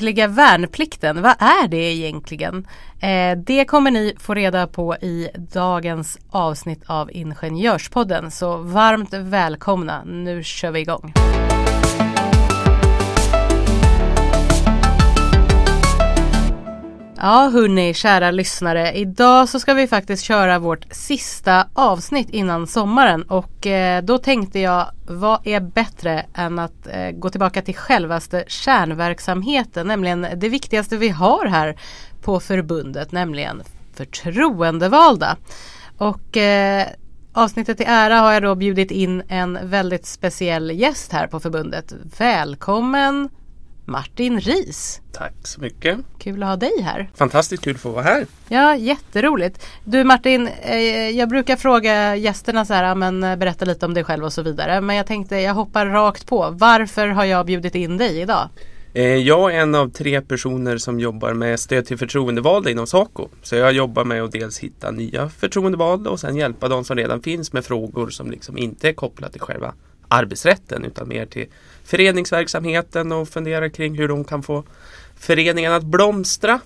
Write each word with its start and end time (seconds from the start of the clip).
Fackliga 0.00 0.26
värnplikten, 0.28 1.22
vad 1.22 1.34
är 1.38 1.68
det 1.68 1.76
egentligen? 1.76 2.66
Eh, 3.00 3.38
det 3.38 3.64
kommer 3.64 3.90
ni 3.90 4.14
få 4.18 4.34
reda 4.34 4.66
på 4.66 4.96
i 4.96 5.28
dagens 5.52 6.18
avsnitt 6.30 6.82
av 6.86 7.10
Ingenjörspodden. 7.12 8.30
Så 8.30 8.56
varmt 8.56 9.14
välkomna, 9.14 10.04
nu 10.04 10.42
kör 10.42 10.70
vi 10.70 10.80
igång. 10.80 11.12
Ja 17.22 17.50
hörni, 17.52 17.94
kära 17.94 18.30
lyssnare. 18.30 18.92
Idag 18.92 19.48
så 19.48 19.60
ska 19.60 19.74
vi 19.74 19.86
faktiskt 19.86 20.24
köra 20.24 20.58
vårt 20.58 20.86
sista 20.90 21.68
avsnitt 21.72 22.30
innan 22.30 22.66
sommaren 22.66 23.22
och 23.22 23.66
eh, 23.66 24.02
då 24.02 24.18
tänkte 24.18 24.60
jag 24.60 24.86
vad 25.06 25.46
är 25.46 25.60
bättre 25.60 26.26
än 26.34 26.58
att 26.58 26.86
eh, 26.86 27.10
gå 27.10 27.30
tillbaka 27.30 27.62
till 27.62 27.74
självaste 27.76 28.44
kärnverksamheten, 28.46 29.86
nämligen 29.86 30.26
det 30.36 30.48
viktigaste 30.48 30.96
vi 30.96 31.08
har 31.08 31.46
här 31.46 31.76
på 32.22 32.40
förbundet, 32.40 33.12
nämligen 33.12 33.62
förtroendevalda. 33.94 35.36
Och 35.98 36.36
eh, 36.36 36.86
avsnittet 37.32 37.76
till 37.76 37.86
ära 37.88 38.16
har 38.16 38.32
jag 38.32 38.42
då 38.42 38.54
bjudit 38.54 38.90
in 38.90 39.22
en 39.28 39.58
väldigt 39.62 40.06
speciell 40.06 40.70
gäst 40.70 41.12
här 41.12 41.26
på 41.26 41.40
förbundet. 41.40 41.92
Välkommen 42.18 43.28
Martin 43.84 44.40
Ris. 44.40 45.00
Tack 45.12 45.32
så 45.42 45.60
mycket. 45.60 45.98
Kul 46.18 46.42
att 46.42 46.48
ha 46.48 46.56
dig 46.56 46.82
här. 46.82 47.10
Fantastiskt 47.14 47.64
kul 47.64 47.74
att 47.74 47.80
få 47.80 47.90
vara 47.90 48.02
här. 48.02 48.26
Ja, 48.48 48.76
jätteroligt. 48.76 49.66
Du 49.84 50.04
Martin, 50.04 50.48
eh, 50.62 50.78
jag 51.10 51.28
brukar 51.28 51.56
fråga 51.56 52.16
gästerna 52.16 52.64
så 52.64 52.74
här, 52.74 52.94
men 52.94 53.22
eh, 53.22 53.36
berätta 53.36 53.64
lite 53.64 53.86
om 53.86 53.94
dig 53.94 54.04
själv 54.04 54.24
och 54.24 54.32
så 54.32 54.42
vidare. 54.42 54.80
Men 54.80 54.96
jag 54.96 55.06
tänkte 55.06 55.36
jag 55.36 55.54
hoppar 55.54 55.86
rakt 55.86 56.26
på. 56.26 56.50
Varför 56.50 57.08
har 57.08 57.24
jag 57.24 57.46
bjudit 57.46 57.74
in 57.74 57.96
dig 57.96 58.20
idag? 58.20 58.48
Eh, 58.92 59.16
jag 59.16 59.54
är 59.54 59.60
en 59.60 59.74
av 59.74 59.88
tre 59.88 60.20
personer 60.20 60.78
som 60.78 61.00
jobbar 61.00 61.34
med 61.34 61.60
stöd 61.60 61.86
till 61.86 61.98
förtroendevalda 61.98 62.70
inom 62.70 62.86
Saco. 62.86 63.28
Så 63.42 63.56
jag 63.56 63.72
jobbar 63.72 64.04
med 64.04 64.22
att 64.22 64.32
dels 64.32 64.58
hitta 64.58 64.90
nya 64.90 65.28
förtroendevalda 65.28 66.10
och 66.10 66.20
sen 66.20 66.36
hjälpa 66.36 66.68
de 66.68 66.84
som 66.84 66.96
redan 66.96 67.22
finns 67.22 67.52
med 67.52 67.64
frågor 67.64 68.10
som 68.10 68.30
liksom 68.30 68.58
inte 68.58 68.88
är 68.88 68.92
kopplade 68.92 69.32
till 69.32 69.40
själva 69.40 69.74
arbetsrätten 70.08 70.84
utan 70.84 71.08
mer 71.08 71.26
till 71.26 71.46
föreningsverksamheten 71.84 73.12
och 73.12 73.28
fundera 73.28 73.70
kring 73.70 73.98
hur 73.98 74.08
de 74.08 74.24
kan 74.24 74.42
få 74.42 74.64
föreningen 75.16 75.72
att 75.72 75.84
blomstra. 75.84 76.60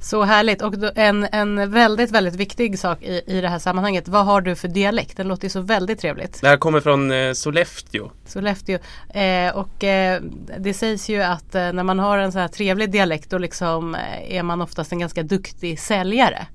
Så 0.00 0.22
härligt 0.22 0.62
och 0.62 0.74
en, 0.94 1.26
en 1.32 1.70
väldigt 1.70 2.10
väldigt 2.10 2.34
viktig 2.34 2.78
sak 2.78 3.02
i, 3.02 3.22
i 3.26 3.40
det 3.40 3.48
här 3.48 3.58
sammanhanget. 3.58 4.08
Vad 4.08 4.24
har 4.24 4.40
du 4.40 4.54
för 4.54 4.68
dialekt? 4.68 5.16
Den 5.16 5.28
låter 5.28 5.44
ju 5.44 5.50
så 5.50 5.60
väldigt 5.60 6.00
trevligt. 6.00 6.40
Det 6.40 6.48
här 6.48 6.56
kommer 6.56 6.80
från 6.80 7.10
eh, 7.10 7.32
Sollefteå. 7.32 8.10
Sollefteå. 8.26 8.78
Eh, 9.14 9.56
och 9.56 9.84
eh, 9.84 10.22
det 10.58 10.74
sägs 10.74 11.08
ju 11.08 11.22
att 11.22 11.54
eh, 11.54 11.72
när 11.72 11.82
man 11.82 11.98
har 11.98 12.18
en 12.18 12.32
så 12.32 12.38
här 12.38 12.48
trevlig 12.48 12.90
dialekt 12.90 13.30
då 13.30 13.38
liksom 13.38 13.94
eh, 13.94 14.36
är 14.36 14.42
man 14.42 14.62
oftast 14.62 14.92
en 14.92 14.98
ganska 14.98 15.22
duktig 15.22 15.80
säljare. 15.80 16.46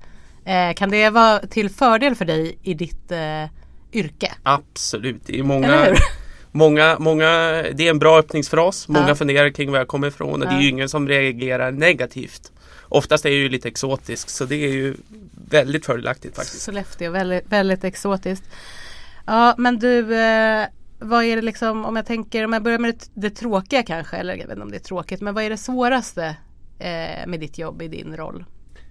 Eh, 0.44 0.74
kan 0.74 0.90
det 0.90 1.10
vara 1.10 1.38
till 1.38 1.70
fördel 1.70 2.14
för 2.14 2.24
dig 2.24 2.58
i 2.62 2.74
ditt 2.74 3.12
yrke? 3.92 4.32
Absolut. 4.42 5.22
Det 5.26 5.38
är 5.38 5.42
många 5.42 5.96
Många, 6.56 6.96
många, 6.98 7.26
det 7.74 7.86
är 7.86 7.90
en 7.90 7.98
bra 7.98 8.18
öppningsfras. 8.18 8.88
Många 8.88 9.08
ja. 9.08 9.14
funderar 9.14 9.50
kring 9.50 9.70
var 9.70 9.78
jag 9.78 9.88
kommer 9.88 10.08
ifrån 10.08 10.42
och 10.42 10.46
ja. 10.46 10.50
det 10.50 10.56
är 10.56 10.60
ju 10.60 10.68
ingen 10.68 10.88
som 10.88 11.08
reagerar 11.08 11.72
negativt. 11.72 12.52
Oftast 12.82 13.24
är 13.24 13.28
jag 13.28 13.38
ju 13.38 13.48
lite 13.48 13.68
exotisk 13.68 14.28
så 14.28 14.44
det 14.44 14.56
är 14.56 14.72
ju 14.72 14.96
väldigt 15.48 15.86
fördelaktigt 15.86 16.36
faktiskt. 16.36 16.62
Sollefteå, 16.62 17.10
väldigt, 17.10 17.44
väldigt 17.46 17.84
exotiskt. 17.84 18.44
Ja 19.26 19.54
men 19.58 19.78
du, 19.78 20.16
eh, 20.16 20.66
vad 20.98 21.24
är 21.24 21.36
det 21.36 21.42
liksom 21.42 21.84
om 21.84 21.96
jag 21.96 22.06
tänker, 22.06 22.44
om 22.44 22.52
jag 22.52 22.62
börjar 22.62 22.78
med 22.78 22.94
det, 22.94 23.10
det 23.14 23.30
tråkiga 23.30 23.82
kanske, 23.82 24.16
eller 24.16 24.34
jag 24.34 24.46
vet 24.46 24.50
inte 24.50 24.62
om 24.62 24.70
det 24.70 24.76
är 24.76 24.80
tråkigt, 24.80 25.20
men 25.20 25.34
vad 25.34 25.44
är 25.44 25.50
det 25.50 25.56
svåraste 25.56 26.36
eh, 26.78 27.26
med 27.26 27.40
ditt 27.40 27.58
jobb 27.58 27.82
i 27.82 27.88
din 27.88 28.16
roll? 28.16 28.44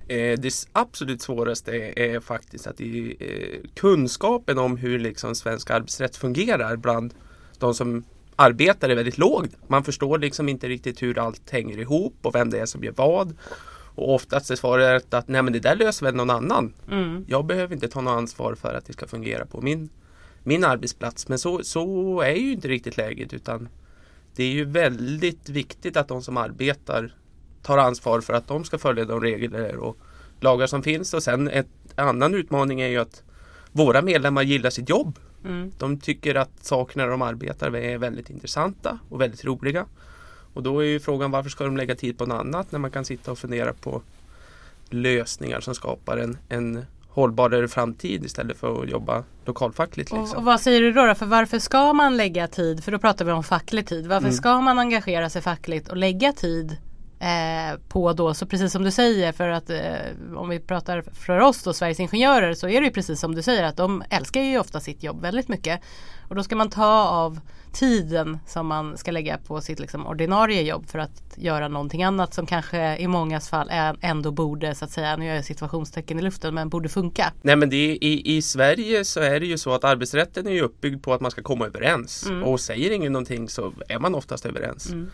Eh, 0.07 0.39
det 0.39 0.67
absolut 0.71 1.21
svåraste 1.21 1.71
är, 1.71 1.99
är 1.99 2.19
faktiskt 2.19 2.67
att 2.67 2.81
eh, 2.81 2.87
kunskapen 3.75 4.57
om 4.57 4.77
hur 4.77 4.99
liksom 4.99 5.35
svensk 5.35 5.69
arbetsrätt 5.69 6.17
fungerar 6.17 6.75
bland 6.75 7.13
de 7.63 7.73
som 7.73 8.03
arbetar 8.35 8.89
är 8.89 8.95
väldigt 8.95 9.17
låg. 9.17 9.47
Man 9.67 9.83
förstår 9.83 10.19
liksom 10.19 10.49
inte 10.49 10.67
riktigt 10.67 11.01
hur 11.03 11.19
allt 11.19 11.49
hänger 11.49 11.79
ihop 11.79 12.15
och 12.21 12.35
vem 12.35 12.49
det 12.49 12.59
är 12.59 12.65
som 12.65 12.83
gör 12.83 12.93
vad. 12.95 13.35
Och 13.95 14.13
oftast 14.13 14.51
är 14.51 14.55
svaret 14.55 15.13
att 15.13 15.27
nej 15.27 15.41
men 15.41 15.53
det 15.53 15.59
där 15.59 15.75
löser 15.75 16.05
väl 16.05 16.15
någon 16.15 16.29
annan. 16.29 16.73
Mm. 16.91 17.25
Jag 17.27 17.45
behöver 17.45 17.75
inte 17.75 17.87
ta 17.87 18.01
något 18.01 18.17
ansvar 18.17 18.55
för 18.55 18.73
att 18.73 18.85
det 18.85 18.93
ska 18.93 19.07
fungera 19.07 19.45
på 19.45 19.61
min, 19.61 19.89
min 20.43 20.63
arbetsplats. 20.63 21.27
Men 21.27 21.39
så, 21.39 21.63
så 21.63 22.21
är 22.21 22.35
ju 22.35 22.51
inte 22.51 22.67
riktigt 22.67 22.97
läget 22.97 23.33
utan 23.33 23.69
det 24.35 24.43
är 24.43 24.51
ju 24.51 24.65
väldigt 24.65 25.49
viktigt 25.49 25.97
att 25.97 26.07
de 26.07 26.21
som 26.21 26.37
arbetar 26.37 27.15
tar 27.61 27.77
ansvar 27.77 28.21
för 28.21 28.33
att 28.33 28.47
de 28.47 28.63
ska 28.63 28.77
följa 28.77 29.05
de 29.05 29.21
regler 29.21 29.75
och 29.75 29.97
lagar 30.39 30.67
som 30.67 30.83
finns. 30.83 31.13
Och 31.13 31.23
sen 31.23 31.47
en 31.47 31.65
annan 31.95 32.33
utmaning 32.33 32.81
är 32.81 32.87
ju 32.87 32.97
att 32.97 33.23
våra 33.71 34.01
medlemmar 34.01 34.43
gillar 34.43 34.69
sitt 34.69 34.89
jobb. 34.89 35.19
Mm. 35.45 35.71
De 35.77 35.99
tycker 35.99 36.35
att 36.35 36.51
sakerna 36.61 37.05
de 37.05 37.21
arbetar 37.21 37.69
med 37.69 37.93
är 37.93 37.97
väldigt 37.97 38.29
intressanta 38.29 38.99
och 39.09 39.21
väldigt 39.21 39.45
roliga. 39.45 39.85
Och 40.53 40.63
då 40.63 40.79
är 40.79 40.85
ju 40.85 40.99
frågan 40.99 41.31
varför 41.31 41.49
ska 41.49 41.63
de 41.63 41.77
lägga 41.77 41.95
tid 41.95 42.17
på 42.17 42.25
något 42.25 42.39
annat 42.39 42.71
när 42.71 42.79
man 42.79 42.91
kan 42.91 43.05
sitta 43.05 43.31
och 43.31 43.37
fundera 43.37 43.73
på 43.73 44.01
lösningar 44.89 45.59
som 45.59 45.75
skapar 45.75 46.17
en, 46.17 46.37
en 46.49 46.85
hållbarare 47.07 47.67
framtid 47.67 48.25
istället 48.25 48.57
för 48.57 48.83
att 48.83 48.89
jobba 48.89 49.23
lokalfackligt. 49.45 50.11
Liksom. 50.11 50.31
Och, 50.31 50.37
och, 50.37 50.43
vad 50.43 50.61
säger 50.61 50.81
du 50.81 50.91
då, 50.91 51.15
För 51.15 51.25
varför 51.25 51.59
ska 51.59 51.93
man 51.93 52.17
lägga 52.17 52.47
tid? 52.47 52.83
För 52.83 52.91
då 52.91 52.99
pratar 52.99 53.25
vi 53.25 53.31
om 53.31 53.43
facklig 53.43 53.87
tid. 53.87 54.07
Varför 54.07 54.27
mm. 54.27 54.33
ska 54.33 54.61
man 54.61 54.79
engagera 54.79 55.29
sig 55.29 55.41
fackligt 55.41 55.89
och 55.89 55.97
lägga 55.97 56.33
tid 56.33 56.77
eh, 57.23 57.79
på 57.87 58.13
då, 58.13 58.33
så 58.33 58.45
precis 58.45 58.71
som 58.71 58.83
du 58.83 58.91
säger 58.91 59.31
för 59.31 59.49
att 59.49 59.69
eh, 59.69 60.35
om 60.35 60.49
vi 60.49 60.59
pratar 60.59 61.01
för 61.01 61.39
oss 61.39 61.63
då 61.63 61.73
Sveriges 61.73 61.99
Ingenjörer 61.99 62.53
så 62.53 62.67
är 62.67 62.81
det 62.81 62.87
ju 62.87 62.93
precis 62.93 63.19
som 63.19 63.35
du 63.35 63.41
säger 63.41 63.63
att 63.63 63.77
de 63.77 64.03
älskar 64.09 64.41
ju 64.41 64.59
ofta 64.59 64.79
sitt 64.79 65.03
jobb 65.03 65.21
väldigt 65.21 65.47
mycket. 65.47 65.81
Och 66.29 66.35
då 66.35 66.43
ska 66.43 66.55
man 66.55 66.69
ta 66.69 67.07
av 67.07 67.39
tiden 67.73 68.39
som 68.47 68.67
man 68.67 68.97
ska 68.97 69.11
lägga 69.11 69.37
på 69.37 69.61
sitt 69.61 69.79
liksom, 69.79 70.07
ordinarie 70.07 70.61
jobb 70.61 70.87
för 70.87 70.99
att 70.99 71.33
göra 71.35 71.67
någonting 71.67 72.03
annat 72.03 72.33
som 72.33 72.45
kanske 72.45 72.97
i 72.97 73.07
mångas 73.07 73.49
fall 73.49 73.71
ändå 74.01 74.31
borde 74.31 74.75
så 74.75 74.85
att 74.85 74.91
säga, 74.91 75.17
nu 75.17 75.25
gör 75.25 75.35
jag 75.35 75.45
situationstecken 75.45 76.19
i 76.19 76.21
luften, 76.21 76.53
men 76.53 76.69
borde 76.69 76.89
funka. 76.89 77.33
Nej 77.41 77.55
men 77.55 77.69
det 77.69 77.75
är, 77.75 78.03
i, 78.03 78.35
i 78.37 78.41
Sverige 78.41 79.05
så 79.05 79.19
är 79.19 79.39
det 79.39 79.45
ju 79.45 79.57
så 79.57 79.73
att 79.73 79.83
arbetsrätten 79.83 80.47
är 80.47 80.51
ju 80.51 80.61
uppbyggd 80.61 81.03
på 81.03 81.13
att 81.13 81.21
man 81.21 81.31
ska 81.31 81.41
komma 81.41 81.65
överens 81.65 82.25
mm. 82.25 82.43
och 82.43 82.59
säger 82.59 82.91
ingen 82.91 83.13
någonting 83.13 83.49
så 83.49 83.73
är 83.89 83.99
man 83.99 84.15
oftast 84.15 84.45
överens. 84.45 84.89
Mm. 84.89 85.09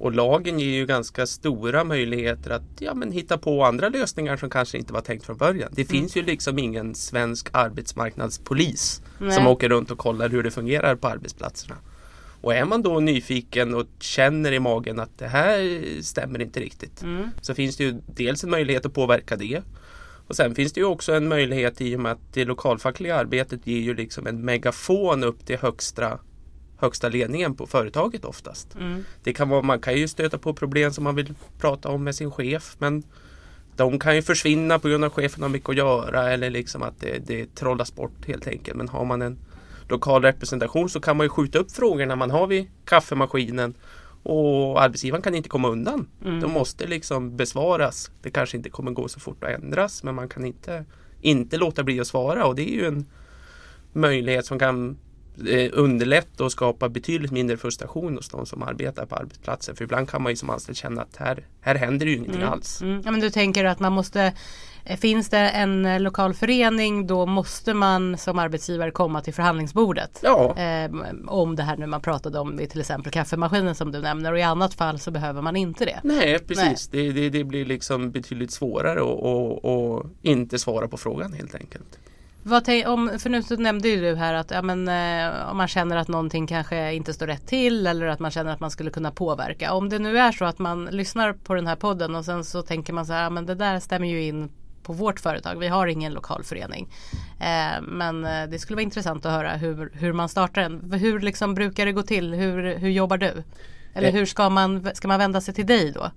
Och 0.00 0.12
lagen 0.12 0.58
ger 0.58 0.70
ju 0.70 0.86
ganska 0.86 1.26
stora 1.26 1.84
möjligheter 1.84 2.50
att 2.50 2.62
ja, 2.78 2.94
men 2.94 3.12
hitta 3.12 3.38
på 3.38 3.64
andra 3.64 3.88
lösningar 3.88 4.36
som 4.36 4.50
kanske 4.50 4.78
inte 4.78 4.92
var 4.92 5.00
tänkt 5.00 5.26
från 5.26 5.36
början. 5.36 5.72
Det 5.72 5.82
mm. 5.82 5.90
finns 5.90 6.16
ju 6.16 6.22
liksom 6.22 6.58
ingen 6.58 6.94
svensk 6.94 7.48
arbetsmarknadspolis 7.52 9.02
Nej. 9.18 9.32
som 9.32 9.46
åker 9.46 9.68
runt 9.68 9.90
och 9.90 9.98
kollar 9.98 10.28
hur 10.28 10.42
det 10.42 10.50
fungerar 10.50 10.96
på 10.96 11.08
arbetsplatserna. 11.08 11.76
Och 12.40 12.54
är 12.54 12.64
man 12.64 12.82
då 12.82 13.00
nyfiken 13.00 13.74
och 13.74 13.86
känner 14.00 14.52
i 14.52 14.60
magen 14.60 15.00
att 15.00 15.18
det 15.18 15.28
här 15.28 15.82
stämmer 16.02 16.40
inte 16.40 16.60
riktigt 16.60 17.02
mm. 17.02 17.28
så 17.40 17.54
finns 17.54 17.76
det 17.76 17.84
ju 17.84 18.00
dels 18.06 18.44
en 18.44 18.50
möjlighet 18.50 18.86
att 18.86 18.94
påverka 18.94 19.36
det. 19.36 19.62
Och 20.26 20.36
sen 20.36 20.54
finns 20.54 20.72
det 20.72 20.80
ju 20.80 20.86
också 20.86 21.12
en 21.12 21.28
möjlighet 21.28 21.80
i 21.80 21.96
och 21.96 22.00
med 22.00 22.12
att 22.12 22.32
det 22.32 22.44
lokalfackliga 22.44 23.16
arbetet 23.16 23.66
ger 23.66 23.80
ju 23.80 23.94
liksom 23.94 24.26
en 24.26 24.44
megafon 24.44 25.24
upp 25.24 25.46
till 25.46 25.58
högsta 25.58 26.18
högsta 26.80 27.08
ledningen 27.08 27.54
på 27.54 27.66
företaget 27.66 28.24
oftast. 28.24 28.74
Mm. 28.74 29.04
Det 29.22 29.32
kan 29.32 29.48
vara, 29.48 29.62
man 29.62 29.80
kan 29.80 29.96
ju 29.96 30.08
stöta 30.08 30.38
på 30.38 30.54
problem 30.54 30.92
som 30.92 31.04
man 31.04 31.14
vill 31.14 31.34
prata 31.58 31.88
om 31.88 32.04
med 32.04 32.14
sin 32.14 32.30
chef 32.30 32.76
men 32.78 33.02
de 33.76 33.98
kan 33.98 34.16
ju 34.16 34.22
försvinna 34.22 34.78
på 34.78 34.88
grund 34.88 35.04
av 35.04 35.08
att 35.08 35.14
chefen 35.14 35.42
har 35.42 35.48
mycket 35.48 35.68
att 35.68 35.76
göra 35.76 36.32
eller 36.32 36.50
liksom 36.50 36.82
att 36.82 37.00
det, 37.00 37.18
det 37.26 37.54
trollas 37.54 37.94
bort 37.94 38.26
helt 38.26 38.46
enkelt. 38.46 38.76
Men 38.76 38.88
har 38.88 39.04
man 39.04 39.22
en 39.22 39.38
lokal 39.88 40.22
representation 40.22 40.90
så 40.90 41.00
kan 41.00 41.16
man 41.16 41.24
ju 41.24 41.28
skjuta 41.30 41.58
upp 41.58 41.72
frågorna 41.72 42.16
man 42.16 42.30
har 42.30 42.46
vid 42.46 42.66
kaffemaskinen 42.84 43.74
och 44.22 44.82
arbetsgivaren 44.82 45.22
kan 45.22 45.34
inte 45.34 45.48
komma 45.48 45.68
undan. 45.68 46.08
Mm. 46.24 46.40
De 46.40 46.50
måste 46.50 46.86
liksom 46.86 47.36
besvaras. 47.36 48.10
Det 48.22 48.30
kanske 48.30 48.56
inte 48.56 48.70
kommer 48.70 48.90
gå 48.90 49.08
så 49.08 49.20
fort 49.20 49.44
att 49.44 49.50
ändras 49.50 50.02
men 50.02 50.14
man 50.14 50.28
kan 50.28 50.44
inte, 50.44 50.84
inte 51.20 51.56
låta 51.56 51.82
bli 51.82 52.00
att 52.00 52.06
svara 52.06 52.44
och 52.44 52.54
det 52.54 52.70
är 52.70 52.74
ju 52.74 52.86
en 52.86 53.06
möjlighet 53.92 54.46
som 54.46 54.58
kan 54.58 54.98
eh, 55.48 55.70
underlätta 55.72 56.44
och 56.44 56.52
skapa 56.52 56.88
betydligt 56.88 57.30
mindre 57.32 57.56
frustration 57.56 58.16
hos 58.16 58.28
de 58.28 58.46
som 58.46 58.62
arbetar 58.62 59.06
på 59.06 59.14
arbetsplatsen. 59.16 59.76
För 59.76 59.84
ibland 59.84 60.08
kan 60.08 60.22
man 60.22 60.32
ju 60.32 60.36
som 60.36 60.50
anställd 60.50 60.76
känna 60.78 61.02
att 61.02 61.16
här, 61.16 61.46
här 61.60 61.74
händer 61.74 62.06
ju 62.06 62.16
ingenting 62.16 62.36
Mm. 62.40 62.48
alls. 62.52 62.82
Mm. 62.82 63.02
Ja, 63.04 63.10
men 63.10 63.20
du 63.20 63.30
tänker 63.30 63.64
att 63.64 63.80
man 63.80 63.92
måste 63.92 64.32
eh, 64.84 64.96
Finns 64.98 65.28
det 65.28 65.38
en 65.38 65.86
eh, 65.86 66.00
lokal 66.00 66.34
förening 66.34 67.06
då 67.06 67.26
måste 67.26 67.74
man 67.74 68.18
som 68.18 68.38
arbetsgivare 68.38 68.90
komma 68.90 69.20
till 69.20 69.34
förhandlingsbordet. 69.34 70.20
Ja, 70.22 70.56
Eh, 70.58 70.90
om 71.26 71.56
det 71.56 71.62
här 71.62 71.76
nu 71.76 71.86
man 71.86 72.00
pratade 72.00 72.38
om 72.38 72.60
i 72.60 72.66
till 72.66 72.80
exempel 72.80 73.12
kaffemaskinen 73.12 73.74
som 73.74 73.92
du 73.92 74.00
nämner 74.00 74.32
och 74.32 74.38
i 74.38 74.42
annat 74.42 74.74
fall 74.74 74.98
så 74.98 75.10
behöver 75.10 75.42
man 75.42 75.56
inte 75.56 75.84
det. 75.84 76.00
nej 76.04 76.38
precis. 76.38 76.88
Det, 76.88 77.12
det, 77.12 77.30
det 77.30 77.44
blir 77.44 77.64
liksom 77.64 78.10
betydligt 78.10 78.50
svårare 78.50 79.00
att 79.00 80.06
inte 80.22 80.58
svara 80.58 80.88
på 80.88 80.96
frågan 80.96 81.32
helt 81.32 81.54
enkelt. 81.54 81.98
Vad 82.42 82.68
om, 82.86 83.18
för 83.18 83.30
nu 83.30 83.42
så 83.42 83.56
nämnde 83.56 83.88
ju 83.88 84.00
du 84.00 84.14
här 84.14 84.34
att 84.34 84.50
ja, 84.50 84.62
men, 84.62 84.88
eh, 84.88 85.50
om 85.50 85.56
man 85.56 85.68
känner 85.68 85.96
att 85.96 86.08
någonting 86.08 86.46
kanske 86.46 86.92
inte 86.92 87.14
står 87.14 87.26
rätt 87.26 87.46
till 87.46 87.86
eller 87.86 88.06
att 88.06 88.20
man 88.20 88.30
känner 88.30 88.52
att 88.52 88.60
man 88.60 88.70
skulle 88.70 88.90
kunna 88.90 89.10
påverka. 89.10 89.72
Om 89.72 89.88
det 89.88 89.98
nu 89.98 90.18
är 90.18 90.32
så 90.32 90.44
att 90.44 90.58
man 90.58 90.84
lyssnar 90.84 91.32
på 91.32 91.54
den 91.54 91.66
här 91.66 91.76
podden 91.76 92.14
och 92.14 92.24
sen 92.24 92.44
så 92.44 92.62
tänker 92.62 92.92
man 92.92 93.06
så 93.06 93.12
här, 93.12 93.22
ja, 93.22 93.30
men 93.30 93.46
det 93.46 93.54
där 93.54 93.80
stämmer 93.80 94.08
ju 94.08 94.22
in 94.22 94.50
på 94.82 94.92
vårt 94.92 95.20
företag. 95.20 95.58
Vi 95.58 95.68
har 95.68 95.86
ingen 95.86 96.12
lokal 96.12 96.42
förening. 96.44 96.88
Eh, 97.40 97.82
men 97.82 98.24
eh, 98.24 98.46
det 98.50 98.58
skulle 98.58 98.76
vara 98.76 98.82
intressant 98.82 99.26
att 99.26 99.32
höra 99.32 99.52
hur, 99.56 99.90
hur 99.94 100.12
man 100.12 100.28
startar 100.28 100.62
den. 100.62 100.92
Hur 100.92 101.20
liksom 101.20 101.54
brukar 101.54 101.86
det 101.86 101.92
gå 101.92 102.02
till? 102.02 102.34
Hur, 102.34 102.78
hur 102.78 102.90
jobbar 102.90 103.16
du? 103.16 103.42
Eller 103.94 104.08
Eh. 104.08 104.14
hur 104.14 104.26
ska 104.26 104.48
man, 104.48 104.90
ska 104.94 105.08
man 105.08 105.18
vända 105.18 105.40
sig 105.40 105.54
till 105.54 105.66
dig 105.66 105.92
då? 105.92 106.10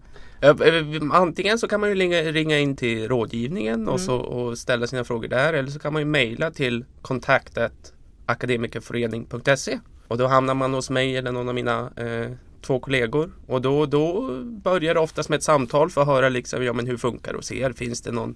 Eh, 0.43 0.49
eh, 0.49 0.85
Antingen 1.11 1.59
så 1.59 1.67
kan 1.67 1.79
man 1.81 1.89
ju 1.89 1.95
ringa, 1.95 2.21
ringa 2.21 2.59
in 2.59 2.75
till 2.75 3.07
rådgivningen 3.07 3.73
Mm. 3.81 3.89
och, 3.89 3.99
så, 3.99 4.15
och 4.15 4.57
ställa 4.57 4.87
sina 4.87 5.03
frågor 5.03 5.27
där 5.27 5.53
eller 5.53 5.69
så 5.69 5.79
kan 5.79 5.93
man 5.93 6.01
ju 6.01 6.05
mejla 6.05 6.51
till 6.51 6.85
kontaktet 7.01 7.93
akademikerförening.se 8.25 9.79
och 10.07 10.17
då 10.17 10.27
hamnar 10.27 10.53
man 10.53 10.73
hos 10.73 10.89
mig 10.89 11.17
eller 11.17 11.31
någon 11.31 11.49
av 11.49 11.55
mina 11.55 11.91
eh, 11.95 12.31
två 12.61 12.79
kollegor 12.79 13.31
och 13.47 13.61
då, 13.61 13.85
då 13.85 14.29
börjar 14.43 14.93
det 14.93 14.99
oftast 14.99 15.29
med 15.29 15.37
ett 15.37 15.43
samtal 15.43 15.89
för 15.89 16.01
att 16.01 16.07
höra 16.07 16.29
liksom, 16.29 16.63
ja, 16.63 16.73
men 16.73 16.87
hur 16.87 16.97
funkar 16.97 17.31
det 17.31 17.37
hos 17.37 17.51
er? 17.51 17.71
Finns 17.73 18.01
det 18.01 18.11
någon 18.11 18.35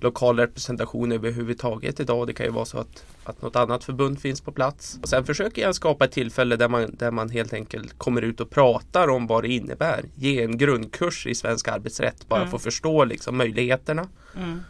lokal 0.00 0.38
representation 0.38 1.12
överhuvudtaget 1.12 2.00
idag? 2.00 2.26
Det 2.26 2.32
kan 2.32 2.46
ju 2.46 2.52
vara 2.52 2.64
så 2.64 2.78
att, 2.78 3.04
att 3.24 3.42
något 3.42 3.56
annat 3.56 3.84
förbund 3.84 4.20
finns 4.20 4.40
på 4.40 4.52
plats. 4.52 4.98
Och 5.02 5.08
sen 5.08 5.24
försöker 5.24 5.62
jag 5.62 5.74
skapa 5.74 6.04
ett 6.04 6.12
tillfälle 6.12 6.56
där 6.56 6.68
man, 6.68 6.96
där 6.98 7.10
man 7.10 7.30
helt 7.30 7.52
enkelt 7.52 7.98
kommer 7.98 8.22
ut 8.22 8.40
och 8.40 8.50
pratar 8.50 9.08
om 9.08 9.26
vad 9.26 9.44
det 9.44 9.48
innebär. 9.48 10.04
Ge 10.14 10.42
en 10.42 10.58
grundkurs 10.58 11.26
i 11.26 11.34
svensk 11.34 11.68
arbetsrätt 11.68 12.28
bara 12.28 12.40
Mm. 12.40 12.50
för 12.50 12.56
att 12.56 12.62
förstå 12.62 13.04
liksom 13.04 13.36
möjligheterna. 13.36 14.08
Mm. 14.36 14.60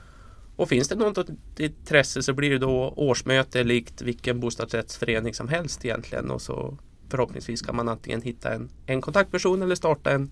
Och 0.56 0.68
finns 0.68 0.88
det 0.88 0.94
något 0.94 1.28
intresse 1.58 2.22
så 2.22 2.32
blir 2.32 2.50
det 2.50 2.58
då 2.58 2.92
årsmöte 2.96 3.64
likt 3.64 4.02
vilken 4.02 4.40
bostadsrättsförening 4.40 5.34
som 5.34 5.48
helst 5.48 5.84
egentligen. 5.84 6.30
Och 6.30 6.42
så 6.42 6.78
förhoppningsvis 7.08 7.62
kan 7.62 7.76
man 7.76 7.88
antingen 7.88 8.22
hitta 8.22 8.54
en, 8.54 8.68
en 8.86 9.00
kontaktperson 9.00 9.62
eller 9.62 9.74
starta 9.74 10.10
en, 10.10 10.30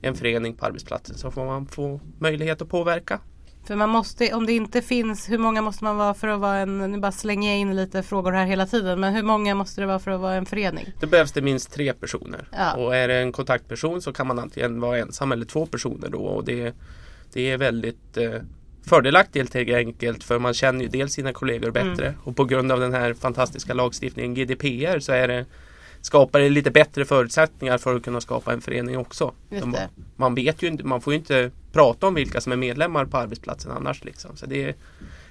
en 0.00 0.14
förening 0.14 0.54
på 0.54 0.66
arbetsplatsen 0.66 1.18
så 1.18 1.30
får 1.30 1.44
man 1.46 1.66
få 1.66 2.00
möjlighet 2.18 2.62
att 2.62 2.68
påverka. 2.68 3.20
För 3.66 3.76
man 3.76 3.88
måste, 3.88 4.34
om 4.34 4.46
det 4.46 4.52
inte 4.52 4.82
finns, 4.82 5.30
hur 5.30 5.38
många 5.38 5.62
måste 5.62 5.84
man 5.84 5.96
vara 5.96 6.14
för 6.14 6.28
att 6.28 6.40
vara 6.40 6.56
en, 6.56 6.78
nu 6.78 6.98
bara 6.98 7.12
slänger 7.12 7.50
jag 7.50 7.58
in 7.58 7.76
lite 7.76 8.02
frågor 8.02 8.32
här 8.32 8.46
hela 8.46 8.66
tiden, 8.66 9.00
men 9.00 9.14
hur 9.14 9.22
många 9.22 9.54
måste 9.54 9.80
det 9.80 9.86
vara 9.86 9.98
för 9.98 10.10
att 10.10 10.20
vara 10.20 10.34
en 10.34 10.46
förening? 10.46 10.86
Det 11.00 11.06
behövs 11.06 11.32
det 11.32 11.42
minst 11.42 11.72
tre 11.72 11.92
personer. 11.92 12.48
Ja. 12.52 12.74
Och 12.76 12.96
är 12.96 13.08
det 13.08 13.14
en 13.14 13.32
kontaktperson 13.32 14.02
så 14.02 14.12
kan 14.12 14.26
man 14.26 14.38
antingen 14.38 14.80
vara 14.80 14.98
ensam 14.98 15.32
eller 15.32 15.44
två 15.46 15.66
personer 15.66 16.08
då. 16.08 16.18
Och 16.18 16.44
det, 16.44 16.74
det 17.32 17.50
är 17.50 17.58
väldigt 17.58 18.16
eh, 18.16 18.32
fördelaktigt 18.86 19.54
helt 19.54 19.70
enkelt 19.70 20.24
för 20.24 20.38
man 20.38 20.54
känner 20.54 20.80
ju 20.80 20.88
dels 20.88 21.12
sina 21.12 21.32
kollegor 21.32 21.70
bättre 21.70 22.06
Mm. 22.06 22.18
och 22.24 22.36
på 22.36 22.44
grund 22.44 22.72
av 22.72 22.80
den 22.80 22.94
här 22.94 23.14
fantastiska 23.14 23.74
lagstiftningen 23.74 24.34
GDPR 24.34 24.98
så 24.98 25.12
är 25.12 25.28
det 25.28 25.46
skapar 26.04 26.40
det 26.40 26.48
lite 26.48 26.70
bättre 26.70 27.04
förutsättningar 27.04 27.78
för 27.78 27.96
att 27.96 28.02
kunna 28.04 28.20
skapa 28.20 28.52
en 28.52 28.60
förening 28.60 28.98
också. 28.98 29.32
De-. 29.50 29.76
Man 30.16 30.34
vet 30.34 30.62
ju 30.62 30.66
inte, 30.66 30.84
man 30.84 31.00
får 31.00 31.12
ju 31.12 31.18
inte 31.18 31.50
prata 31.72 32.06
om 32.06 32.14
vilka 32.14 32.40
som 32.40 32.52
är 32.52 32.56
medlemmar 32.56 33.04
på 33.04 33.16
arbetsplatsen 33.16 33.72
annars 33.72 34.04
liksom. 34.04 34.36
Så 34.36 34.46
det 34.46 34.76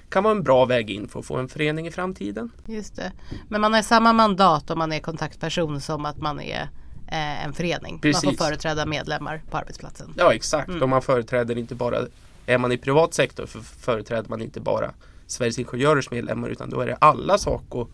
kan 0.08 0.24
vara 0.24 0.34
en 0.36 0.42
bra 0.42 0.64
väg 0.64 0.90
in 0.90 1.08
för 1.08 1.20
att 1.20 1.26
få 1.26 1.36
en 1.36 1.48
förening 1.48 1.86
i 1.86 1.90
framtiden. 1.90 2.50
Just 2.66 2.96
det. 2.96 3.12
Men 3.48 3.60
man 3.60 3.74
har 3.74 3.82
samma 3.82 4.12
mandat 4.12 4.70
om 4.70 4.78
man 4.78 4.92
är 4.92 4.98
kontaktperson 5.00 5.80
som 5.80 6.04
att 6.06 6.18
man 6.18 6.40
är 6.40 6.68
eh, 7.08 7.44
en 7.44 7.52
förening. 7.52 7.92
Man 7.92 8.00
Precis. 8.00 8.24
får 8.38 8.44
företräda 8.44 8.86
medlemmar 8.86 9.42
på 9.50 9.56
arbetsplatsen. 9.56 10.14
Ja 10.16 10.34
exakt, 10.34 10.68
Mm. 10.68 10.82
och 10.82 10.88
man 10.88 11.02
företräder 11.02 11.58
inte 11.58 11.74
bara 11.74 11.98
Är 12.46 12.58
man 12.58 12.72
i 12.72 12.78
privat 12.78 13.14
sektor 13.14 13.46
för 13.46 13.60
företräder 13.60 14.28
man 14.28 14.42
inte 14.42 14.60
bara 14.60 14.90
Sveriges 15.26 15.58
Ingenjörers 15.58 16.10
medlemmar 16.10 16.48
utan 16.48 16.70
då 16.70 16.80
är 16.80 16.86
det 16.86 16.96
alla 17.00 17.38
Saco 17.38 17.86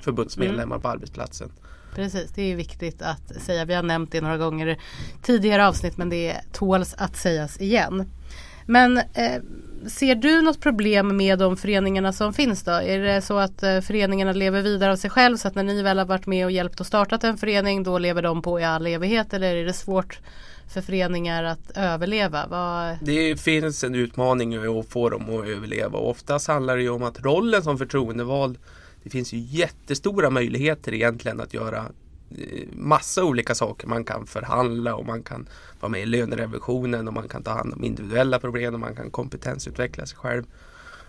förbundsmedlemmar 0.00 0.76
Mm. 0.76 0.80
på 0.80 0.88
arbetsplatsen. 0.88 1.50
Precis, 1.94 2.30
det 2.34 2.52
är 2.52 2.56
viktigt 2.56 3.02
att 3.02 3.42
säga. 3.42 3.64
Vi 3.64 3.74
har 3.74 3.82
nämnt 3.82 4.12
det 4.12 4.20
några 4.20 4.38
gånger 4.38 4.78
tidigare 5.22 5.68
avsnitt 5.68 5.96
men 5.96 6.08
det 6.08 6.36
tåls 6.52 6.94
att 6.98 7.16
sägas 7.16 7.60
igen. 7.60 8.10
Men 8.66 8.96
eh, 8.96 9.42
ser 9.86 10.14
du 10.14 10.42
något 10.42 10.60
problem 10.60 11.16
med 11.16 11.38
de 11.38 11.56
föreningarna 11.56 12.12
som 12.12 12.32
finns 12.32 12.62
då? 12.62 12.72
Är 12.72 12.98
det 12.98 13.22
så 13.22 13.38
att 13.38 13.62
eh, 13.62 13.80
föreningarna 13.80 14.32
lever 14.32 14.62
vidare 14.62 14.92
av 14.92 14.96
sig 14.96 15.10
själv 15.10 15.36
så 15.36 15.48
att 15.48 15.54
när 15.54 15.62
ni 15.62 15.82
väl 15.82 15.98
har 15.98 16.06
varit 16.06 16.26
med 16.26 16.44
och 16.44 16.52
hjälpt 16.52 16.80
och 16.80 16.86
startat 16.86 17.24
en 17.24 17.38
förening 17.38 17.82
då 17.82 17.98
lever 17.98 18.22
de 18.22 18.42
på 18.42 18.60
i 18.60 18.64
all 18.64 18.86
evighet 18.86 19.34
eller 19.34 19.56
är 19.56 19.64
det 19.64 19.72
svårt 19.72 20.20
för 20.72 20.80
föreningar 20.80 21.44
att 21.44 21.70
överleva? 21.74 22.46
Vad... 22.46 22.96
Det 23.02 23.40
finns 23.40 23.84
en 23.84 23.94
utmaning 23.94 24.54
i 24.54 24.66
att 24.66 24.88
få 24.88 25.08
dem 25.08 25.22
att 25.22 25.48
överleva 25.48 25.98
och 25.98 26.10
oftast 26.10 26.48
handlar 26.48 26.76
det 26.76 26.82
ju 26.82 26.90
om 26.90 27.02
att 27.02 27.24
rollen 27.24 27.62
som 27.62 27.78
förtroendevald 27.78 28.58
det 29.08 29.12
finns 29.12 29.32
ju 29.32 29.38
jättestora 29.38 30.30
möjligheter 30.30 30.94
egentligen 30.94 31.40
att 31.40 31.54
göra 31.54 31.84
eh, 32.30 32.68
massa 32.72 33.24
olika 33.24 33.54
saker. 33.54 33.88
Man 33.88 34.04
kan 34.04 34.26
förhandla 34.26 34.94
och 34.94 35.06
man 35.06 35.22
kan 35.22 35.48
vara 35.80 35.90
med 35.90 36.02
i 36.02 36.06
lönerevisionen 36.06 37.08
och 37.08 37.14
man 37.14 37.28
kan 37.28 37.42
ta 37.42 37.50
hand 37.50 37.74
om 37.74 37.84
individuella 37.84 38.38
problem 38.38 38.74
och 38.74 38.80
man 38.80 38.94
kan 38.94 39.10
kompetensutveckla 39.10 40.06
sig 40.06 40.18
själv. 40.18 40.44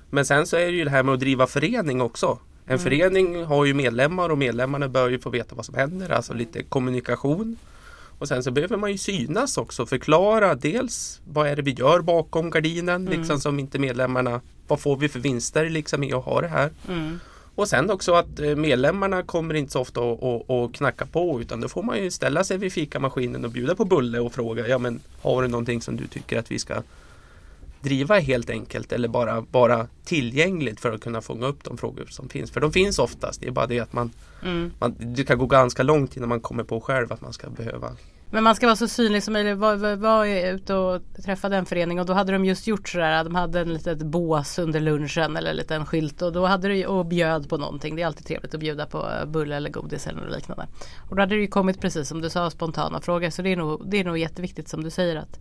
Men 0.10 0.26
sen 0.26 0.48
så 0.48 0.58
är 0.58 0.66
det 0.66 0.78
ju 0.78 0.84
det 0.84 0.90
här 0.90 1.04
med 1.04 1.14
att 1.14 1.20
driva 1.20 1.48
förening 1.48 2.02
också. 2.02 2.40
En 2.66 2.80
förening 2.80 3.44
har 3.44 3.66
ju 3.66 3.74
medlemmar 3.74 4.30
och 4.30 4.38
medlemmarna 4.38 4.88
bör 4.88 5.10
ju 5.10 5.20
få 5.20 5.30
veta 5.30 5.56
vad 5.56 5.66
som 5.66 5.76
händer, 5.76 6.10
alltså 6.10 6.34
lite 6.34 6.64
kommunikation. 6.64 7.58
Och 8.20 8.28
sen 8.28 8.44
så 8.44 8.52
behöver 8.52 8.78
man 8.78 8.92
ju 8.92 8.98
synas 8.98 9.58
också, 9.58 9.86
förklara 9.86 10.56
dels 10.56 11.22
vad 11.28 11.48
är 11.48 11.56
det 11.56 11.62
vi 11.62 11.72
gör 11.72 12.02
bakom 12.02 12.50
gardinen, 12.50 13.06
liksom 13.06 13.40
som 13.40 13.60
inte 13.60 13.80
medlemmarna, 13.80 14.42
vad 14.68 14.80
får 14.80 14.98
vi 14.98 15.10
för 15.10 15.20
vinster 15.20 15.70
liksom 15.70 16.04
i 16.04 16.14
att 16.14 16.26
ha 16.26 16.42
det 16.42 16.48
här. 16.48 16.72
Mm. 16.88 17.20
Och 17.60 17.68
sen 17.68 17.90
också 17.90 18.14
att 18.14 18.40
eh, 18.40 18.56
medlemmarna 18.56 19.24
kommer 19.24 19.54
inte 19.54 19.72
så 19.72 19.80
ofta 19.82 20.02
att- 20.02 20.24
att 20.24 20.50
att 20.50 20.74
knacka 20.74 21.06
på 21.06 21.42
utan 21.42 21.62
då 21.62 21.68
får 21.70 21.84
man 21.84 21.98
ju 22.04 22.12
ställa 22.12 22.44
sig 22.44 22.58
vid 22.58 22.74
fikamaskinen 22.74 23.46
och 23.46 23.52
bjuda 23.52 23.76
på 23.76 23.86
bulle 23.86 24.20
och 24.20 24.34
fråga 24.34 24.68
ja 24.68 24.78
men 24.78 25.00
har 25.22 25.42
du 25.42 25.48
någonting 25.48 25.82
som 25.82 25.96
du 25.98 26.08
tycker 26.08 26.40
att 26.40 26.52
vi 26.52 26.60
ska 26.60 26.82
driva 27.82 28.20
helt 28.20 28.50
enkelt 28.50 28.92
eller 28.92 29.08
bara, 29.08 29.42
bara 29.42 29.88
tillgängligt 30.06 30.80
för 30.80 30.92
att 30.94 31.02
kunna 31.02 31.22
fånga 31.22 31.48
upp 31.48 31.64
de 31.64 31.78
frågor 31.78 32.06
som 32.10 32.30
finns. 32.30 32.52
För 32.52 32.62
de 32.62 32.72
finns 32.72 33.00
oftast, 33.00 33.42
det 33.42 33.48
är 33.48 33.52
bara 33.52 33.68
det 33.68 33.80
att 33.80 33.94
man, 33.94 34.12
Mm. 34.44 34.72
man 34.80 34.96
det 35.00 35.24
kan 35.26 35.38
gå 35.38 35.46
ganska 35.46 35.84
långt 35.84 36.18
innan 36.18 36.30
man 36.30 36.40
kommer 36.42 36.64
på 36.64 36.82
själv 36.82 37.14
att 37.14 37.22
man 37.22 37.34
ska 37.34 37.50
behöva 37.50 37.92
men 38.32 38.44
man 38.44 38.56
ska 38.56 38.66
vara 38.66 38.76
så 38.76 38.88
synlig 38.88 39.24
som 39.24 39.34
möjligt. 39.34 39.58
Var, 39.58 39.76
var, 39.76 39.96
var 39.96 40.26
ute 40.26 40.76
och 40.76 41.02
träffade 41.26 41.58
en 41.58 41.66
förening 41.66 42.00
och 42.00 42.06
då 42.06 42.14
hade 42.14 42.32
de 42.32 42.46
just 42.46 42.68
gjort 42.68 42.90
sådär. 42.90 43.24
De 43.24 43.36
hade 43.36 43.60
en 43.60 43.74
litet 43.74 43.98
bås 44.02 44.60
under 44.60 44.80
lunchen 44.80 45.38
eller 45.38 45.50
en 45.50 45.56
liten 45.56 45.86
skylt 45.86 46.22
och 46.22 46.34
då 46.34 46.46
hade 46.46 46.68
det 46.68 46.88
och 46.88 47.06
bjöd 47.06 47.50
på 47.50 47.58
någonting. 47.58 47.96
Det 47.96 48.02
är 48.02 48.06
alltid 48.06 48.26
trevligt 48.26 48.54
att 48.54 48.60
bjuda 48.60 48.86
på 48.86 49.10
bulle 49.28 49.56
eller 49.56 49.70
godis 49.70 50.08
eller 50.08 50.22
något 50.22 50.36
liknande. 50.36 50.68
Och 51.10 51.16
då 51.16 51.22
hade 51.22 51.36
det 51.36 51.42
ju 51.42 51.48
kommit 51.48 51.82
precis 51.82 52.08
som 52.08 52.22
du 52.22 52.30
sa 52.30 52.50
spontana 52.50 53.02
frågor. 53.02 53.30
Så 53.30 53.42
det 53.42 53.50
är 53.50 53.58
nog, 53.58 53.92
det 53.92 54.00
är 54.00 54.04
nog 54.04 54.18
jätteviktigt 54.18 54.70
som 54.70 54.84
du 54.84 54.90
säger 54.90 55.16
att 55.16 55.40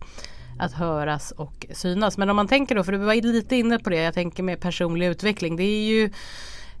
att 0.59 0.73
höras 0.73 1.31
och 1.31 1.65
synas. 1.73 2.17
Men 2.17 2.29
om 2.29 2.35
man 2.35 2.47
tänker 2.47 2.75
då, 2.75 2.83
för 2.83 2.91
du 2.91 2.97
var 2.97 3.15
lite 3.15 3.55
inne 3.55 3.79
på 3.79 3.89
det, 3.89 3.95
jag 3.95 4.13
tänker 4.13 4.43
med 4.43 4.61
personlig 4.61 5.07
utveckling. 5.07 5.55
Det 5.55 5.63
är 5.63 5.87
ju 5.87 6.11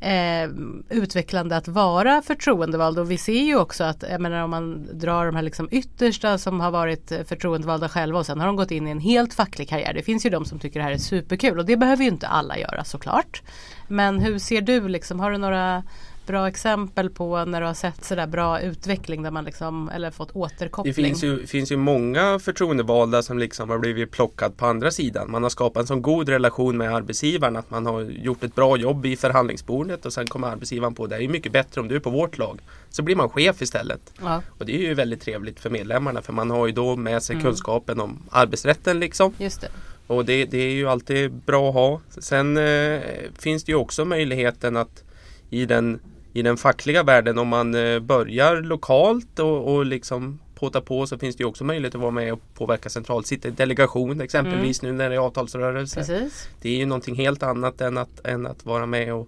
eh, 0.01 0.49
utvecklande 0.89 1.57
att 1.57 1.67
vara 1.67 2.21
förtroendevald 2.21 2.99
och 2.99 3.11
vi 3.11 3.17
ser 3.17 3.43
ju 3.43 3.55
också 3.55 3.83
att 3.83 4.03
jag 4.09 4.21
menar, 4.21 4.43
om 4.43 4.49
man 4.49 4.99
drar 4.99 5.25
de 5.25 5.35
här 5.35 5.41
liksom 5.41 5.67
yttersta 5.71 6.37
som 6.37 6.59
har 6.59 6.71
varit 6.71 7.11
förtroendevalda 7.25 7.89
själva 7.89 8.19
och 8.19 8.25
sen 8.25 8.39
har 8.39 8.47
de 8.47 8.55
gått 8.55 8.71
in 8.71 8.87
i 8.87 8.91
en 8.91 8.99
helt 8.99 9.33
facklig 9.33 9.69
karriär. 9.69 9.93
Det 9.93 10.03
finns 10.03 10.25
ju 10.25 10.29
de 10.29 10.45
som 10.45 10.59
tycker 10.59 10.79
det 10.79 10.83
här 10.83 10.91
är 10.91 10.97
superkul 10.97 11.59
och 11.59 11.65
det 11.65 11.77
behöver 11.77 12.03
ju 12.03 12.09
inte 12.09 12.27
alla 12.27 12.57
göra 12.57 12.83
såklart. 12.83 13.41
Men 13.87 14.19
hur 14.19 14.39
ser 14.39 14.61
du 14.61 14.87
liksom, 14.87 15.19
har 15.19 15.31
du 15.31 15.37
några 15.37 15.83
bra 16.29 16.47
exempel 16.47 17.09
på 17.09 17.45
när 17.45 17.61
du 17.61 17.67
har 17.67 17.73
sett 17.73 18.05
sådär 18.05 18.27
bra 18.27 18.61
utveckling 18.61 19.23
där 19.23 19.31
man 19.31 19.45
liksom, 19.45 19.89
eller 19.89 20.11
fått 20.11 20.31
återkoppling? 20.35 20.93
Det 20.93 21.03
finns 21.03 21.23
ju, 21.23 21.47
finns 21.47 21.71
ju 21.71 21.77
många 21.77 22.39
förtroendevalda 22.39 23.21
som 23.21 23.39
liksom 23.39 23.69
har 23.69 23.77
blivit 23.77 24.11
plockad 24.11 24.57
på 24.57 24.65
andra 24.65 24.91
sidan. 24.91 25.31
Man 25.31 25.43
har 25.43 25.49
skapat 25.49 25.81
en 25.81 25.87
så 25.87 25.95
god 25.95 26.29
relation 26.29 26.77
med 26.77 26.95
arbetsgivaren 26.95 27.55
att 27.55 27.69
man 27.69 27.85
har 27.85 28.01
gjort 28.01 28.43
ett 28.43 28.55
bra 28.55 28.77
jobb 28.77 29.05
i 29.05 29.15
förhandlingsbordet 29.15 30.05
och 30.05 30.13
sen 30.13 30.27
kommer 30.27 30.47
arbetsgivaren 30.47 30.95
på 30.95 31.07
det 31.07 31.15
är 31.15 31.27
mycket 31.27 31.51
bättre 31.51 31.81
om 31.81 31.87
du 31.87 31.95
är 31.95 31.99
på 31.99 32.09
vårt 32.09 32.37
lag. 32.37 32.59
Så 32.89 33.01
blir 33.01 33.15
man 33.15 33.29
chef 33.29 33.61
istället. 33.61 34.13
Ja, 34.21 34.41
Och 34.59 34.65
det 34.65 34.75
är 34.75 34.81
ju 34.81 34.93
väldigt 34.93 35.21
trevligt 35.21 35.59
för 35.59 35.69
medlemmarna 35.69 36.21
för 36.21 36.33
man 36.33 36.51
har 36.51 36.67
ju 36.67 36.73
då 36.73 36.95
med 36.95 37.23
sig 37.23 37.41
kunskapen 37.41 37.99
om 37.99 38.17
arbetsrätten 38.31 38.99
liksom. 38.99 39.33
just 39.37 39.61
det. 39.61 39.69
Och 40.07 40.25
det, 40.25 40.45
det 40.45 40.57
är 40.57 40.71
ju 40.71 40.89
alltid 40.89 41.31
bra 41.31 41.69
att 41.69 41.73
ha. 41.73 42.01
Sen 42.09 42.57
eh, 42.57 43.01
finns 43.39 43.63
det 43.63 43.71
ju 43.71 43.75
också 43.75 44.05
möjligheten 44.05 44.77
att 44.77 45.03
i 45.49 45.65
den 45.65 45.99
i 46.33 46.41
den 46.41 46.57
fackliga 46.57 47.03
världen 47.03 47.37
om 47.37 47.47
man 47.47 47.75
eh, 47.75 47.99
börjar 47.99 48.61
lokalt 48.61 49.39
och, 49.39 49.75
och 49.75 49.85
liksom 49.85 50.39
påta 50.55 50.81
på 50.81 51.07
så 51.07 51.17
finns 51.17 51.35
det 51.35 51.41
ju 51.41 51.47
också 51.47 51.63
möjlighet 51.63 51.95
att 51.95 52.01
vara 52.01 52.11
med 52.11 52.33
och 52.33 52.39
påverka 52.53 52.89
centralt. 52.89 53.27
Sitta 53.27 53.47
i 53.47 53.51
delegation 53.51 54.21
exempelvis 54.21 54.83
mm. 54.83 54.91
nu 54.91 55.03
när 55.03 55.09
det 55.09 55.15
är 55.15 55.19
avtalsrörelse. 55.19 55.99
Precis. 55.99 56.49
Det 56.61 56.69
är 56.69 56.77
ju 56.77 56.85
någonting 56.85 57.15
helt 57.15 57.43
annat 57.43 57.81
än 57.81 57.97
att, 57.97 58.25
än 58.25 58.47
att 58.47 58.65
vara 58.65 58.85
med 58.85 59.13
och 59.13 59.27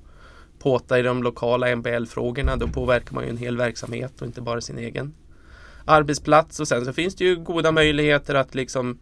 påta 0.59 0.99
i 0.99 1.01
de 1.01 1.23
lokala 1.23 1.75
MBL-frågorna. 1.75 2.55
Då 2.55 2.67
påverkar 2.67 3.13
man 3.15 3.23
ju 3.23 3.29
en 3.29 3.37
hel 3.37 3.57
verksamhet 3.57 4.21
och 4.21 4.27
inte 4.27 4.41
bara 4.41 4.61
sin 4.61 4.77
egen 4.77 5.13
arbetsplats. 5.85 6.59
Och 6.59 6.67
sen 6.67 6.85
så 6.85 6.93
finns 6.93 7.15
det 7.15 7.23
ju 7.23 7.35
goda 7.35 7.71
möjligheter 7.71 8.35
att 8.35 8.55
liksom 8.55 8.99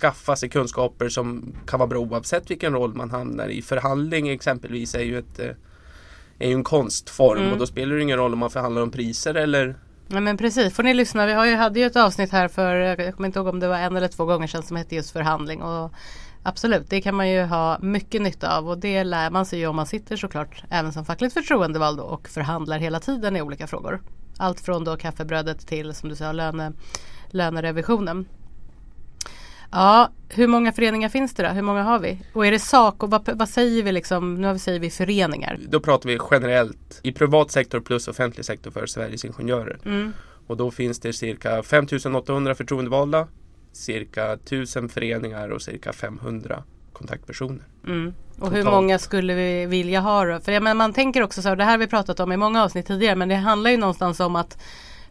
skaffa 0.00 0.36
sig 0.36 0.48
kunskaper 0.48 1.08
som 1.08 1.54
kan 1.66 1.78
vara 1.78 1.88
bra 1.88 1.98
oavsett 1.98 2.50
vilken 2.50 2.72
roll 2.72 2.94
man 2.94 3.10
hamnar 3.10 3.48
i. 3.48 3.62
Förhandling 3.62 4.28
exempelvis 4.28 4.94
är 4.94 5.02
ju, 5.02 5.18
ett, 5.18 5.38
eh, 5.38 5.50
är 6.40 6.48
ju 6.48 6.54
en 6.54 6.64
konstform 6.64 7.40
mm. 7.40 7.52
och 7.52 7.58
då 7.58 7.66
spelar 7.66 7.96
det 7.96 8.02
ingen 8.02 8.16
roll 8.16 8.32
om 8.32 8.38
man 8.38 8.50
förhandlar 8.50 8.82
om 8.82 8.90
priser 8.90 9.34
eller 9.34 9.76
Ja 10.12 10.20
men 10.20 10.36
precis, 10.36 10.74
får 10.74 10.82
ni 10.82 10.94
lyssna. 10.94 11.26
Vi 11.26 11.32
har 11.32 11.46
ju, 11.46 11.54
hade 11.54 11.80
ju 11.80 11.86
ett 11.86 11.96
avsnitt 11.96 12.32
här 12.32 12.48
för, 12.48 12.74
jag 12.76 13.14
kommer 13.14 13.26
inte 13.26 13.38
ihåg 13.38 13.48
om 13.48 13.60
det 13.60 13.68
var 13.68 13.78
en 13.78 13.96
eller 13.96 14.08
två 14.08 14.24
gånger 14.24 14.46
sedan 14.46 14.62
som 14.62 14.76
hette 14.76 14.94
just 14.94 15.10
förhandling. 15.10 15.62
Och 15.62 15.92
Absolut, 16.42 16.90
det 16.90 17.00
kan 17.00 17.14
man 17.14 17.30
ju 17.30 17.42
ha 17.42 17.78
mycket 17.80 18.22
nytta 18.22 18.58
av 18.58 18.68
och 18.68 18.78
det 18.78 19.04
lär 19.04 19.30
man 19.30 19.46
sig 19.46 19.58
ju 19.58 19.66
om 19.66 19.76
man 19.76 19.86
sitter 19.86 20.16
såklart 20.16 20.64
även 20.70 20.92
som 20.92 21.04
fackligt 21.04 21.34
förtroendevald 21.34 22.00
och 22.00 22.28
förhandlar 22.28 22.78
hela 22.78 23.00
tiden 23.00 23.36
i 23.36 23.42
olika 23.42 23.66
frågor. 23.66 24.02
Allt 24.36 24.60
från 24.60 24.84
då 24.84 24.96
kaffebrödet 24.96 25.66
till 25.66 25.94
som 25.94 26.08
du 26.08 26.16
sa 26.16 26.32
löne, 26.32 26.72
lönerevisionen. 27.30 28.26
Ja, 29.70 30.10
hur 30.28 30.46
många 30.46 30.72
föreningar 30.72 31.08
finns 31.08 31.34
det 31.34 31.42
då? 31.42 31.48
Hur 31.48 31.62
många 31.62 31.82
har 31.82 31.98
vi? 31.98 32.18
Och 32.32 32.46
är 32.46 32.50
det 32.50 32.58
sak 32.58 33.02
och 33.02 33.10
vad, 33.10 33.28
vad 33.34 33.48
säger 33.48 33.82
vi 33.82 33.92
liksom? 33.92 34.34
Nu 34.34 34.58
säger 34.58 34.80
vi 34.80 34.90
föreningar. 34.90 35.58
Då 35.68 35.80
pratar 35.80 36.08
vi 36.08 36.18
generellt 36.30 37.00
i 37.02 37.12
privat 37.12 37.50
sektor 37.50 37.80
plus 37.80 38.08
offentlig 38.08 38.44
sektor 38.46 38.70
för 38.70 38.86
Sveriges 38.86 39.24
ingenjörer. 39.24 39.78
Mm. 39.84 40.12
Och 40.46 40.56
då 40.56 40.70
finns 40.70 41.00
det 41.00 41.12
cirka 41.12 41.62
5800 41.62 42.54
förtroendevalda, 42.54 43.26
cirka 43.72 44.32
1000 44.32 44.88
föreningar 44.88 45.48
och 45.48 45.62
cirka 45.62 45.92
500 45.92 46.62
kontaktpersoner. 46.92 47.64
Mm. 47.86 48.14
Och 48.38 48.52
hur 48.52 48.64
många 48.64 48.98
skulle 48.98 49.34
vi 49.34 49.66
vilja 49.66 50.00
ha 50.00 50.24
då? 50.24 50.40
För 50.40 50.52
jag 50.52 50.62
menar, 50.62 50.74
man 50.74 50.92
tänker 50.92 51.22
också 51.22 51.42
så 51.42 51.48
här, 51.48 51.56
det 51.56 51.64
här 51.64 51.70
har 51.70 51.78
vi 51.78 51.86
pratat 51.86 52.20
om 52.20 52.32
i 52.32 52.36
många 52.36 52.64
avsnitt 52.64 52.86
tidigare, 52.86 53.16
men 53.16 53.28
det 53.28 53.34
handlar 53.34 53.70
ju 53.70 53.76
någonstans 53.76 54.20
om 54.20 54.36
att 54.36 54.58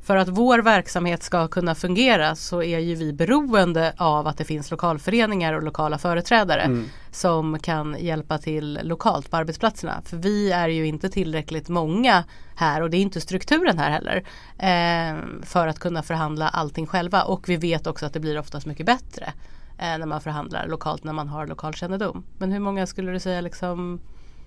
för 0.02 0.16
att 0.16 0.28
vår 0.28 0.60
verksamhet 0.60 1.24
ska 1.24 1.48
kunna 1.48 1.76
fungera 1.76 2.36
så 2.36 2.64
är 2.64 2.80
ju 2.80 2.96
vi 2.96 3.14
beroende 3.14 3.94
av 3.98 4.28
att 4.28 4.38
det 4.38 4.46
finns 4.46 4.72
lokalföreningar 4.72 5.54
och 5.54 5.64
lokala 5.64 5.98
företrädare 5.98 6.62
mm. 6.62 6.86
som 7.12 7.60
kan 7.60 7.96
hjälpa 8.00 8.38
till 8.38 8.80
lokalt 8.84 9.32
på 9.32 9.38
arbetsplatserna. 9.38 10.02
För 10.06 10.18
vi 10.18 10.52
är 10.52 10.68
ju 10.68 10.86
inte 10.88 11.10
tillräckligt 11.10 11.70
många 11.70 12.24
här 12.56 12.82
och 12.82 12.90
det 12.90 12.98
är 12.98 13.02
inte 13.02 13.22
strukturen 13.22 13.80
här 13.80 13.90
heller 13.90 14.24
eh, 14.58 15.24
för 15.44 15.68
att 15.68 15.80
kunna 15.80 16.04
förhandla 16.04 16.50
allting 16.50 16.88
själva 16.88 17.24
och 17.24 17.50
vi 17.50 17.58
vet 17.58 17.88
också 17.88 18.06
att 18.06 18.14
det 18.14 18.20
blir 18.20 18.40
oftast 18.40 18.66
mycket 18.66 18.86
bättre 18.86 19.34
eh, 19.78 19.98
när 19.98 20.06
man 20.06 20.22
förhandlar 20.22 20.68
lokalt 20.68 21.04
när 21.04 21.14
man 21.14 21.28
har 21.28 21.48
lokalkännedom. 21.48 22.24
Men 22.38 22.52
hur 22.52 22.60
många 22.60 22.88
skulle 22.88 23.12
du 23.12 23.20
säga 23.20 23.42
liksom 23.42 24.00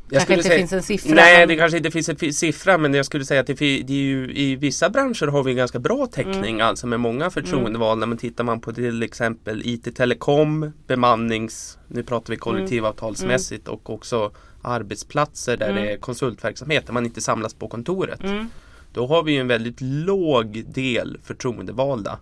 jag 0.08 0.26
kanske 0.26 0.34
inte 0.34 0.48
säga, 0.48 0.58
finns 0.58 0.72
en 0.72 0.82
siffra. 0.82 1.14
Nej, 1.14 1.38
men... 1.38 1.48
det 1.48 1.56
kanske 1.56 1.76
inte 1.76 1.90
finns 1.90 2.08
en 2.08 2.32
siffra 2.32 2.78
men 2.78 2.94
jag 2.94 3.06
skulle 3.06 3.24
säga 3.24 3.40
att 3.40 3.46
det, 3.46 3.54
det 3.54 3.92
ju, 3.92 4.32
i 4.34 4.56
vissa 4.56 4.90
branscher 4.90 5.26
har 5.26 5.42
vi 5.42 5.54
ganska 5.54 5.78
bra 5.78 6.06
täckning 6.06 6.54
mm. 6.54 6.66
alltså 6.66 6.86
med 6.86 7.00
många 7.00 7.30
förtroendevalda. 7.30 7.92
Mm. 8.04 8.08
Men 8.08 8.18
tittar 8.18 8.44
man 8.44 8.60
på 8.60 8.72
till 8.72 9.02
exempel 9.02 9.62
IT 9.64 9.96
Telekom, 9.96 10.72
bemannings, 10.86 11.78
nu 11.88 12.02
pratar 12.02 12.30
vi 12.30 12.36
kollektivavtalsmässigt 12.36 13.66
mm. 13.68 13.78
och 13.78 13.90
också 13.90 14.32
arbetsplatser 14.62 15.56
där 15.56 15.70
mm. 15.70 15.82
det 15.82 15.92
är 15.92 15.96
konsultverksamhet 15.96 16.86
där 16.86 16.92
man 16.92 17.06
inte 17.06 17.20
samlas 17.20 17.54
på 17.54 17.68
kontoret. 17.68 18.24
Mm. 18.24 18.46
Då 18.92 19.06
har 19.06 19.22
vi 19.22 19.36
en 19.36 19.48
väldigt 19.48 19.80
låg 19.80 20.64
del 20.66 21.18
förtroendevalda. 21.22 22.18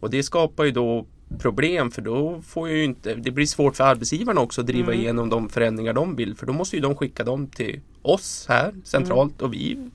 Och 0.00 0.10
det 0.10 0.22
skapar 0.22 0.64
ju 0.64 0.70
då 0.70 1.06
problem 1.38 1.90
för 1.90 2.02
då 2.02 2.42
får 2.46 2.68
ju 2.68 2.84
inte, 2.84 3.14
det 3.14 3.30
blir 3.30 3.46
svårt 3.46 3.76
för 3.76 3.84
arbetsgivarna 3.84 4.40
också 4.40 4.60
att 4.60 4.66
driva 4.66 4.92
mm. 4.92 5.00
igenom 5.00 5.30
de 5.30 5.48
förändringar 5.48 5.92
de 5.92 6.16
vill 6.16 6.36
för 6.36 6.46
då 6.46 6.52
måste 6.52 6.76
ju 6.76 6.82
de 6.82 6.96
skicka 6.96 7.24
dem 7.24 7.46
till 7.46 7.80
oss 8.02 8.46
här 8.48 8.74
centralt 8.84 9.40
mm. 9.40 9.46
och 9.46 9.54
vi 9.54 9.90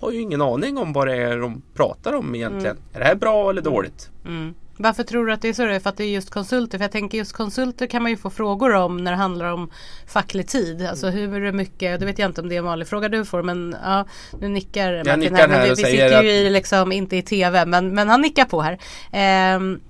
har 0.00 0.10
ju 0.10 0.20
ingen 0.20 0.42
aning 0.42 0.78
om 0.78 0.92
vad 0.92 1.06
det 1.06 1.16
är 1.16 1.38
de 1.38 1.62
pratar 1.74 2.12
om 2.12 2.34
egentligen. 2.34 2.76
Mm. 2.76 2.88
Är 2.92 2.98
det 2.98 3.04
här 3.04 3.14
bra 3.14 3.50
eller 3.50 3.62
dåligt? 3.62 4.10
Mm. 4.24 4.54
Varför 4.76 5.02
tror 5.02 5.26
du 5.26 5.32
att 5.32 5.42
det 5.42 5.48
är 5.48 5.52
så? 5.52 5.80
För 5.80 5.90
att 5.90 5.96
det 5.96 6.04
är 6.04 6.08
just 6.08 6.30
konsulter. 6.30 6.78
För 6.78 6.84
jag 6.84 6.92
tänker 6.92 7.18
just 7.18 7.32
konsulter 7.32 7.86
kan 7.86 8.02
man 8.02 8.10
ju 8.10 8.16
få 8.16 8.30
frågor 8.30 8.74
om 8.74 9.04
när 9.04 9.10
det 9.10 9.16
handlar 9.16 9.52
om 9.52 9.70
facklig 10.06 10.48
tid. 10.48 10.86
Alltså 10.86 11.08
hur 11.08 11.52
mycket, 11.52 12.00
det 12.00 12.06
vet 12.06 12.18
jag 12.18 12.30
inte 12.30 12.40
om 12.40 12.48
det 12.48 12.54
är 12.54 12.58
en 12.58 12.64
vanlig 12.64 12.88
fråga 12.88 13.08
du 13.08 13.24
får 13.24 13.42
men 13.42 13.76
ja, 13.84 14.06
nu 14.40 14.48
nickar 14.48 14.96
Martin 14.96 15.10
jag 15.10 15.18
nickar 15.18 15.48
här. 15.48 15.48
här 15.48 15.62
vi, 15.62 15.68
vi 15.70 15.76
sitter 15.76 16.22
ju 16.22 16.30
i 16.30 16.50
liksom, 16.50 16.92
inte 16.92 17.16
i 17.16 17.22
tv 17.22 17.66
men, 17.66 17.94
men 17.94 18.08
han 18.08 18.20
nickar 18.20 18.44
på 18.44 18.60
här. 18.60 18.78
Ehm, 19.12 19.80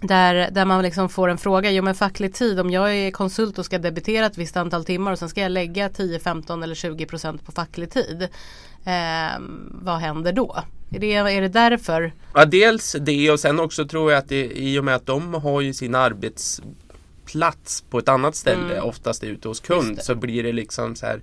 där, 0.00 0.50
där 0.50 0.64
man 0.64 0.82
liksom 0.82 1.08
får 1.08 1.28
en 1.28 1.38
fråga, 1.38 1.70
jo 1.70 1.82
men 1.82 1.94
facklig 1.94 2.34
tid 2.34 2.60
om 2.60 2.70
jag 2.70 2.96
är 2.96 3.10
konsult 3.10 3.58
och 3.58 3.64
ska 3.64 3.78
debitera 3.78 4.26
ett 4.26 4.38
visst 4.38 4.56
antal 4.56 4.84
timmar 4.84 5.12
och 5.12 5.18
sen 5.18 5.28
ska 5.28 5.40
jag 5.40 5.52
lägga 5.52 5.88
10, 5.88 6.18
15 6.18 6.62
eller 6.62 6.74
20 6.74 7.06
procent 7.06 7.46
på 7.46 7.52
facklig 7.52 7.90
tid. 7.90 8.22
Eh, 8.84 9.40
vad 9.70 9.98
händer 9.98 10.32
då? 10.32 10.56
Är 10.90 10.98
det, 10.98 11.14
är 11.14 11.40
det 11.40 11.48
därför? 11.48 12.12
Ja 12.34 12.44
dels 12.44 12.96
det 13.00 13.30
och 13.30 13.40
sen 13.40 13.60
också 13.60 13.88
tror 13.88 14.12
jag 14.12 14.18
att 14.18 14.28
det, 14.28 14.58
i 14.58 14.78
och 14.78 14.84
med 14.84 14.94
att 14.94 15.06
de 15.06 15.34
har 15.34 15.60
ju 15.60 15.74
sin 15.74 15.94
arbetsplats 15.94 17.84
på 17.90 17.98
ett 17.98 18.08
annat 18.08 18.36
ställe 18.36 18.74
mm. 18.74 18.84
oftast 18.84 19.24
ute 19.24 19.48
hos 19.48 19.60
kund 19.60 19.98
så 20.02 20.14
blir 20.14 20.42
det 20.42 20.52
liksom 20.52 20.96
så 20.96 21.06
här 21.06 21.20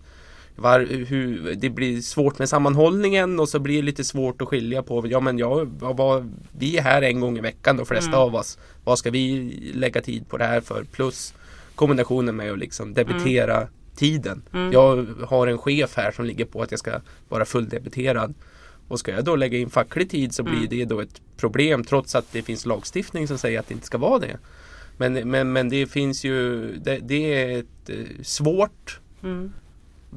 var, 0.57 0.79
hur, 1.05 1.55
det 1.55 1.69
blir 1.69 2.01
svårt 2.01 2.39
med 2.39 2.49
sammanhållningen 2.49 3.39
och 3.39 3.49
så 3.49 3.59
blir 3.59 3.75
det 3.75 3.85
lite 3.85 4.03
svårt 4.03 4.41
att 4.41 4.47
skilja 4.47 4.83
på, 4.83 5.07
ja 5.07 5.19
men 5.19 5.37
jag, 5.37 5.65
vad, 5.79 6.33
vi 6.57 6.77
är 6.77 6.81
här 6.81 7.01
en 7.01 7.19
gång 7.19 7.37
i 7.37 7.41
veckan 7.41 7.77
de 7.77 7.85
flesta 7.85 8.11
mm. 8.11 8.19
av 8.19 8.35
oss. 8.35 8.57
Vad 8.83 8.99
ska 8.99 9.11
vi 9.11 9.49
lägga 9.75 10.01
tid 10.01 10.29
på 10.29 10.37
det 10.37 10.45
här 10.45 10.61
för? 10.61 10.83
Plus 10.83 11.33
kombinationen 11.75 12.35
med 12.35 12.51
att 12.51 12.59
liksom 12.59 12.93
debitera 12.93 13.57
mm. 13.57 13.69
tiden. 13.95 14.41
Mm. 14.53 14.71
Jag 14.71 15.05
har 15.27 15.47
en 15.47 15.57
chef 15.57 15.97
här 15.97 16.11
som 16.11 16.25
ligger 16.25 16.45
på 16.45 16.61
att 16.61 16.71
jag 16.71 16.79
ska 16.79 16.91
vara 17.29 17.45
fulldebiterad. 17.45 18.33
Och 18.87 18.99
ska 18.99 19.11
jag 19.11 19.25
då 19.25 19.35
lägga 19.35 19.57
in 19.57 19.69
facklig 19.69 20.09
tid 20.09 20.33
så 20.33 20.43
blir 20.43 20.57
mm. 20.57 20.69
det 20.69 20.85
då 20.85 20.99
ett 20.99 21.21
problem 21.37 21.83
trots 21.83 22.15
att 22.15 22.31
det 22.31 22.41
finns 22.41 22.65
lagstiftning 22.65 23.27
som 23.27 23.37
säger 23.37 23.59
att 23.59 23.67
det 23.67 23.73
inte 23.73 23.87
ska 23.87 23.97
vara 23.97 24.19
det. 24.19 24.37
Men, 24.97 25.29
men, 25.29 25.53
men 25.53 25.69
det 25.69 25.87
finns 25.87 26.23
ju, 26.23 26.67
det, 26.77 26.99
det 27.01 27.33
är 27.33 27.59
ett, 27.59 27.89
eh, 27.89 28.23
svårt 28.23 28.99
mm 29.23 29.51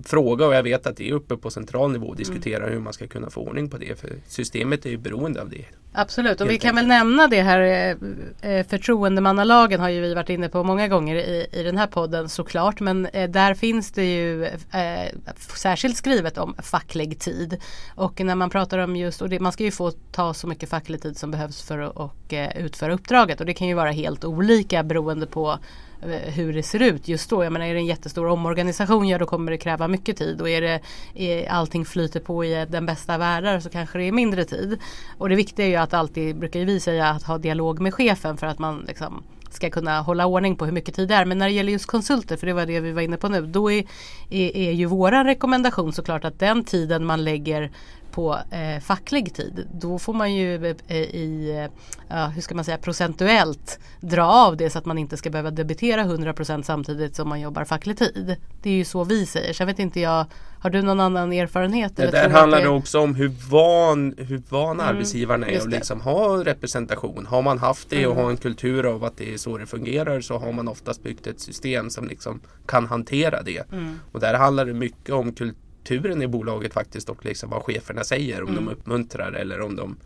fråga 0.04 0.46
och 0.46 0.54
jag 0.54 0.62
vet 0.62 0.86
att 0.86 0.96
det 0.96 1.08
är 1.08 1.12
uppe 1.12 1.36
på 1.36 1.50
central 1.50 1.92
nivå 1.92 2.06
och 2.06 2.16
diskuterar 2.16 2.62
mm. 2.62 2.72
hur 2.72 2.80
man 2.80 2.92
ska 2.92 3.06
kunna 3.06 3.30
få 3.30 3.40
ordning 3.40 3.70
på 3.70 3.78
det. 3.78 4.00
För 4.00 4.10
systemet 4.26 4.86
är 4.86 4.90
ju 4.90 4.96
beroende 4.96 5.42
av 5.42 5.50
det. 5.50 5.64
Absolut 5.92 6.40
och 6.40 6.50
vi 6.50 6.58
kan 6.58 6.74
väl 6.74 6.86
nämna 6.86 7.26
det 7.28 7.42
här 7.42 7.60
eh, 7.60 8.50
eh, 8.50 8.66
förtroendemannalagen 8.66 9.80
har 9.80 9.88
ju 9.88 10.00
vi 10.00 10.14
varit 10.14 10.28
inne 10.28 10.48
på 10.48 10.64
många 10.64 10.88
gånger 10.88 11.16
i, 11.16 11.46
i 11.52 11.62
den 11.62 11.76
här 11.76 11.86
podden 11.86 12.28
såklart. 12.28 12.80
Men 12.80 13.06
eh, 13.06 13.30
där 13.30 13.54
finns 13.54 13.92
det 13.92 14.04
ju 14.04 14.44
eh, 14.44 15.18
särskilt 15.56 15.96
skrivet 15.96 16.38
om 16.38 16.54
facklig 16.58 17.18
tid. 17.18 17.56
Och 17.94 18.20
när 18.20 18.34
man 18.34 18.50
pratar 18.50 18.78
om 18.78 18.96
just, 18.96 19.22
och 19.22 19.28
det, 19.28 19.40
man 19.40 19.52
ska 19.52 19.64
ju 19.64 19.70
få 19.70 19.90
ta 19.90 20.34
så 20.34 20.46
mycket 20.46 20.68
facklig 20.68 21.02
tid 21.02 21.16
som 21.16 21.30
behövs 21.30 21.62
för 21.62 21.78
att 21.78 21.96
och, 21.96 22.34
utföra 22.56 22.92
uppdraget. 22.92 23.40
Och 23.40 23.46
det 23.46 23.54
kan 23.54 23.68
ju 23.68 23.74
vara 23.74 23.90
helt 23.90 24.24
olika 24.24 24.82
beroende 24.82 25.26
på 25.26 25.58
Eh, 26.02 26.32
hur 26.32 26.52
det 26.52 26.62
ser 26.62 26.82
ut 26.82 27.08
just 27.08 27.30
då. 27.30 27.44
Jag 27.44 27.52
menar 27.52 27.66
är 27.66 27.74
det 27.74 27.80
en 27.80 27.86
jättestor 27.86 28.26
omorganisation 28.26 29.08
ja 29.08 29.18
då 29.18 29.26
kommer 29.26 29.52
det 29.52 29.58
kräva 29.58 29.88
mycket 29.88 30.16
tid 30.16 30.40
och 30.40 30.48
är 30.48 30.60
det 30.60 30.80
är 31.14 31.48
allting 31.48 31.84
flyter 31.84 32.20
på 32.20 32.44
i 32.44 32.66
den 32.68 32.86
bästa 32.86 33.18
världar 33.18 33.60
så 33.60 33.70
kanske 33.70 33.98
det 33.98 34.04
är 34.04 34.12
mindre 34.12 34.44
tid. 34.44 34.78
Och 35.18 35.28
det 35.28 35.36
viktiga 35.36 35.66
är 35.66 35.70
ju 35.70 35.76
att 35.76 35.94
alltid, 35.94 36.38
brukar 36.38 36.60
vi 36.60 36.80
säga, 36.80 37.08
att 37.08 37.22
ha 37.22 37.38
dialog 37.38 37.80
med 37.80 37.94
chefen 37.94 38.36
för 38.36 38.46
att 38.46 38.58
man 38.58 38.84
liksom 38.88 39.22
ska 39.50 39.70
kunna 39.70 40.00
hålla 40.00 40.26
ordning 40.26 40.56
på 40.56 40.64
hur 40.64 40.72
mycket 40.72 40.94
tid 40.94 41.08
det 41.08 41.14
är. 41.14 41.24
Men 41.24 41.38
när 41.38 41.46
det 41.46 41.52
gäller 41.52 41.72
just 41.72 41.86
konsulter, 41.86 42.36
för 42.36 42.46
det 42.46 42.52
var 42.52 42.66
det 42.66 42.80
vi 42.80 42.92
var 42.92 43.02
inne 43.02 43.16
på 43.16 43.28
nu, 43.28 43.46
då 43.46 43.70
är, 43.70 43.84
är, 44.30 44.56
är 44.56 44.72
ju 44.72 44.86
våran 44.86 45.26
rekommendation 45.26 45.92
såklart 45.92 46.24
att 46.24 46.38
den 46.38 46.64
tiden 46.64 47.04
man 47.04 47.24
lägger 47.24 47.70
på 48.10 48.38
eh, 48.50 48.80
facklig 48.80 49.34
tid. 49.34 49.66
Då 49.72 49.98
får 49.98 50.12
man 50.12 50.34
ju 50.34 50.66
eh, 50.88 50.96
i, 50.96 51.68
eh, 52.08 52.28
hur 52.28 52.42
ska 52.42 52.54
man 52.54 52.64
säga, 52.64 52.78
procentuellt 52.78 53.78
dra 54.00 54.24
av 54.24 54.56
det 54.56 54.70
så 54.70 54.78
att 54.78 54.86
man 54.86 54.98
inte 54.98 55.16
ska 55.16 55.30
behöva 55.30 55.50
debitera 55.50 56.04
100% 56.04 56.62
samtidigt 56.62 57.16
som 57.16 57.28
man 57.28 57.40
jobbar 57.40 57.64
facklig 57.64 57.98
tid. 57.98 58.36
Det 58.62 58.70
är 58.70 58.74
ju 58.74 58.84
så 58.84 59.04
vi 59.04 59.26
säger. 59.26 59.52
Sen 59.52 59.66
vet 59.66 59.78
inte 59.78 60.00
jag, 60.00 60.26
har 60.60 60.70
du 60.70 60.82
någon 60.82 61.00
annan 61.00 61.32
erfarenhet? 61.32 61.96
Det 61.96 62.10
där 62.10 62.30
handlar 62.30 62.60
det 62.60 62.68
också 62.68 63.00
om 63.00 63.14
hur 63.14 63.28
van, 63.50 64.14
hur 64.18 64.42
van 64.48 64.80
mm, 64.80 64.86
arbetsgivaren 64.86 65.44
är 65.44 65.58
att 65.58 65.70
liksom 65.70 66.00
ha 66.00 66.44
representation. 66.44 67.26
Har 67.26 67.42
man 67.42 67.58
haft 67.58 67.90
det 67.90 68.06
och 68.06 68.12
mm. 68.12 68.24
har 68.24 68.30
en 68.30 68.36
kultur 68.36 68.86
av 68.86 69.04
att 69.04 69.16
det 69.16 69.34
är 69.34 69.38
så 69.38 69.58
det 69.58 69.66
fungerar 69.66 70.20
så 70.20 70.38
har 70.38 70.52
man 70.52 70.68
oftast 70.68 71.02
byggt 71.02 71.26
ett 71.26 71.40
system 71.40 71.90
som 71.90 72.08
liksom 72.08 72.40
kan 72.66 72.86
hantera 72.86 73.42
det. 73.42 73.72
Mm. 73.72 74.00
Och 74.12 74.20
där 74.20 74.34
handlar 74.34 74.66
det 74.66 74.74
mycket 74.74 75.14
om 75.14 75.32
kultur 75.32 75.54
kulturen 75.84 76.22
i 76.22 76.28
bolaget 76.28 76.72
faktiskt 76.72 77.08
och 77.08 77.24
liksom 77.24 77.50
vad 77.50 77.62
cheferna 77.62 78.04
säger. 78.04 78.42
Om 78.42 78.48
mm. 78.48 78.64
de 78.64 78.72
uppmuntrar 78.72 79.32
eller 79.32 79.60
om 79.60 79.76
de 79.76 79.96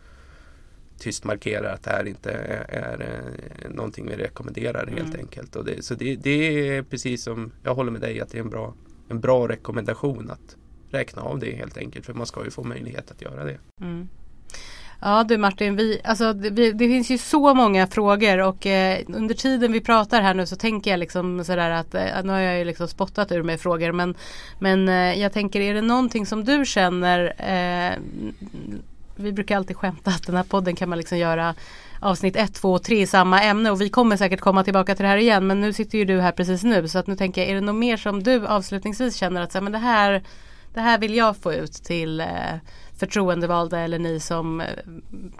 tyst 0.99 1.23
markerar 1.23 1.73
att 1.73 1.83
det 1.83 1.91
här 1.91 2.07
inte 2.07 2.31
är, 2.31 2.65
är 2.69 3.01
eh, 3.61 3.69
någonting 3.71 4.07
vi 4.09 4.15
rekommenderar 4.15 4.87
helt 4.87 5.07
mm. 5.07 5.19
enkelt. 5.19 5.55
Och 5.55 5.65
det, 5.65 5.85
så 5.85 5.95
det, 5.95 6.15
det, 6.15 6.29
är 6.69 6.83
precis 6.83 7.23
som 7.23 7.51
jag 7.63 7.75
håller 7.75 7.91
med 7.91 8.01
dig 8.01 8.21
att 8.21 8.29
det 8.29 8.37
är 8.37 8.41
en 8.41 8.49
bra, 8.49 8.73
en 9.09 9.19
bra 9.19 9.47
rekommendation 9.47 10.29
att 10.29 10.57
räkna 10.89 11.21
av 11.21 11.39
det 11.39 11.55
helt 11.55 11.77
enkelt 11.77 12.05
för 12.05 12.13
man 12.13 12.25
ska 12.25 12.43
ju 12.43 12.51
få 12.51 12.63
möjlighet 12.63 13.11
att 13.11 13.21
göra 13.21 13.43
det. 13.43 13.57
Mm. 13.81 14.07
Ja 15.01 15.23
du 15.23 15.37
Martin, 15.37 15.75
vi, 15.75 16.01
alltså, 16.03 16.33
det, 16.33 16.71
det, 16.71 16.87
finns 16.87 17.09
ju 17.09 17.17
så 17.17 17.53
många 17.53 17.87
frågor 17.87 18.41
och 18.41 18.65
eh, 18.65 18.99
under 19.07 19.35
tiden 19.35 19.71
vi 19.71 19.81
pratar 19.81 20.21
här 20.21 20.33
nu 20.33 20.45
så 20.45 20.55
tänker 20.55 20.91
jag 20.91 20.99
liksom 20.99 21.43
sådär 21.43 21.69
att 21.69 21.95
eh, 21.95 22.23
nu 22.23 22.31
har 22.31 22.39
jag 22.39 22.59
ju 22.59 22.65
liksom 22.65 22.87
spottat 22.87 23.31
ur 23.31 23.43
mig 23.43 23.57
frågor 23.57 23.91
men, 23.91 24.15
men 24.59 24.89
eh, 24.89 25.21
jag 25.21 25.33
tänker 25.33 25.61
är 25.61 25.73
det 25.73 25.81
någonting 25.81 26.25
som 26.25 26.43
du 26.43 26.65
känner 26.65 27.33
eh, 27.37 27.97
Vi 29.15 29.31
brukar 29.31 29.57
alltid 29.57 29.77
skämta 29.77 30.11
att 30.11 30.25
den 30.25 30.35
här 30.35 30.43
podden 30.43 30.75
kan 30.75 30.89
man 30.89 30.97
liksom 30.97 31.17
göra 31.17 31.55
avsnitt 31.99 32.35
1, 32.35 32.53
2 32.53 32.73
och 32.73 32.83
3 32.83 33.01
i 33.01 33.07
samma 33.07 33.41
ämne 33.41 33.71
och 33.71 33.81
vi 33.81 33.89
kommer 33.89 34.17
säkert 34.17 34.39
komma 34.39 34.63
tillbaka 34.63 34.95
till 34.95 35.03
det 35.03 35.09
här 35.09 35.17
igen 35.17 35.47
men 35.47 35.61
nu 35.61 35.73
sitter 35.73 35.97
ju 35.97 36.05
du 36.05 36.21
här 36.21 36.31
precis 36.31 36.63
nu 36.63 36.87
så 36.87 36.99
att 36.99 37.07
nu 37.07 37.15
tänker 37.15 37.41
jag 37.41 37.49
är 37.49 37.55
det 37.55 37.61
något 37.61 37.75
mer 37.75 37.97
som 37.97 38.23
du 38.23 38.47
avslutningsvis 38.47 39.15
känner 39.15 39.41
att 39.41 39.51
så, 39.51 39.61
men 39.61 39.71
det 39.71 39.77
här 39.77 40.23
det 40.75 40.81
här 40.81 40.99
vill 40.99 41.15
jag 41.15 41.37
få 41.37 41.53
ut 41.53 41.73
till 41.73 42.21
eh, 42.21 42.27
förtroendevalda 42.97 43.79
eller 43.79 43.99
ni 43.99 44.19
som 44.19 44.61
eh, 44.61 44.67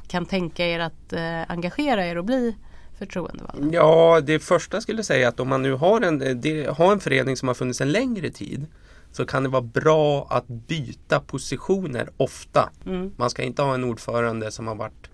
kan 0.08 0.26
tänka 0.26 0.68
er 0.68 0.80
att 0.80 1.14
eh, 1.14 1.52
engagera 1.52 2.06
er 2.06 2.18
och 2.18 2.26
bli 2.26 2.56
förtroendevalda? 3.00 3.68
Ja, 3.72 4.22
det 4.22 4.40
första 4.40 4.82
skulle 4.82 4.98
jag 4.98 5.06
säga 5.06 5.28
att 5.28 5.40
om 5.40 5.48
man 5.48 5.62
nu 5.62 5.74
har 5.74 6.02
en, 6.02 6.42
det, 6.42 6.78
har 6.78 6.92
en 6.92 7.00
förening 7.00 7.38
som 7.38 7.48
har 7.48 7.56
funnits 7.56 7.82
en 7.82 7.92
längre 7.92 8.30
tid 8.30 8.66
så 9.12 9.26
kan 9.26 9.44
det 9.44 9.50
vara 9.50 9.62
bra 9.62 10.28
att 10.30 10.48
byta 10.48 11.20
positioner 11.20 12.10
ofta. 12.18 12.70
Mm. 12.86 13.12
Man 13.18 13.30
ska 13.30 13.44
inte 13.44 13.62
ha 13.62 13.74
en 13.74 13.84
ordförande 13.84 14.52
som 14.52 14.68
har 14.68 14.76
varit 14.76 15.10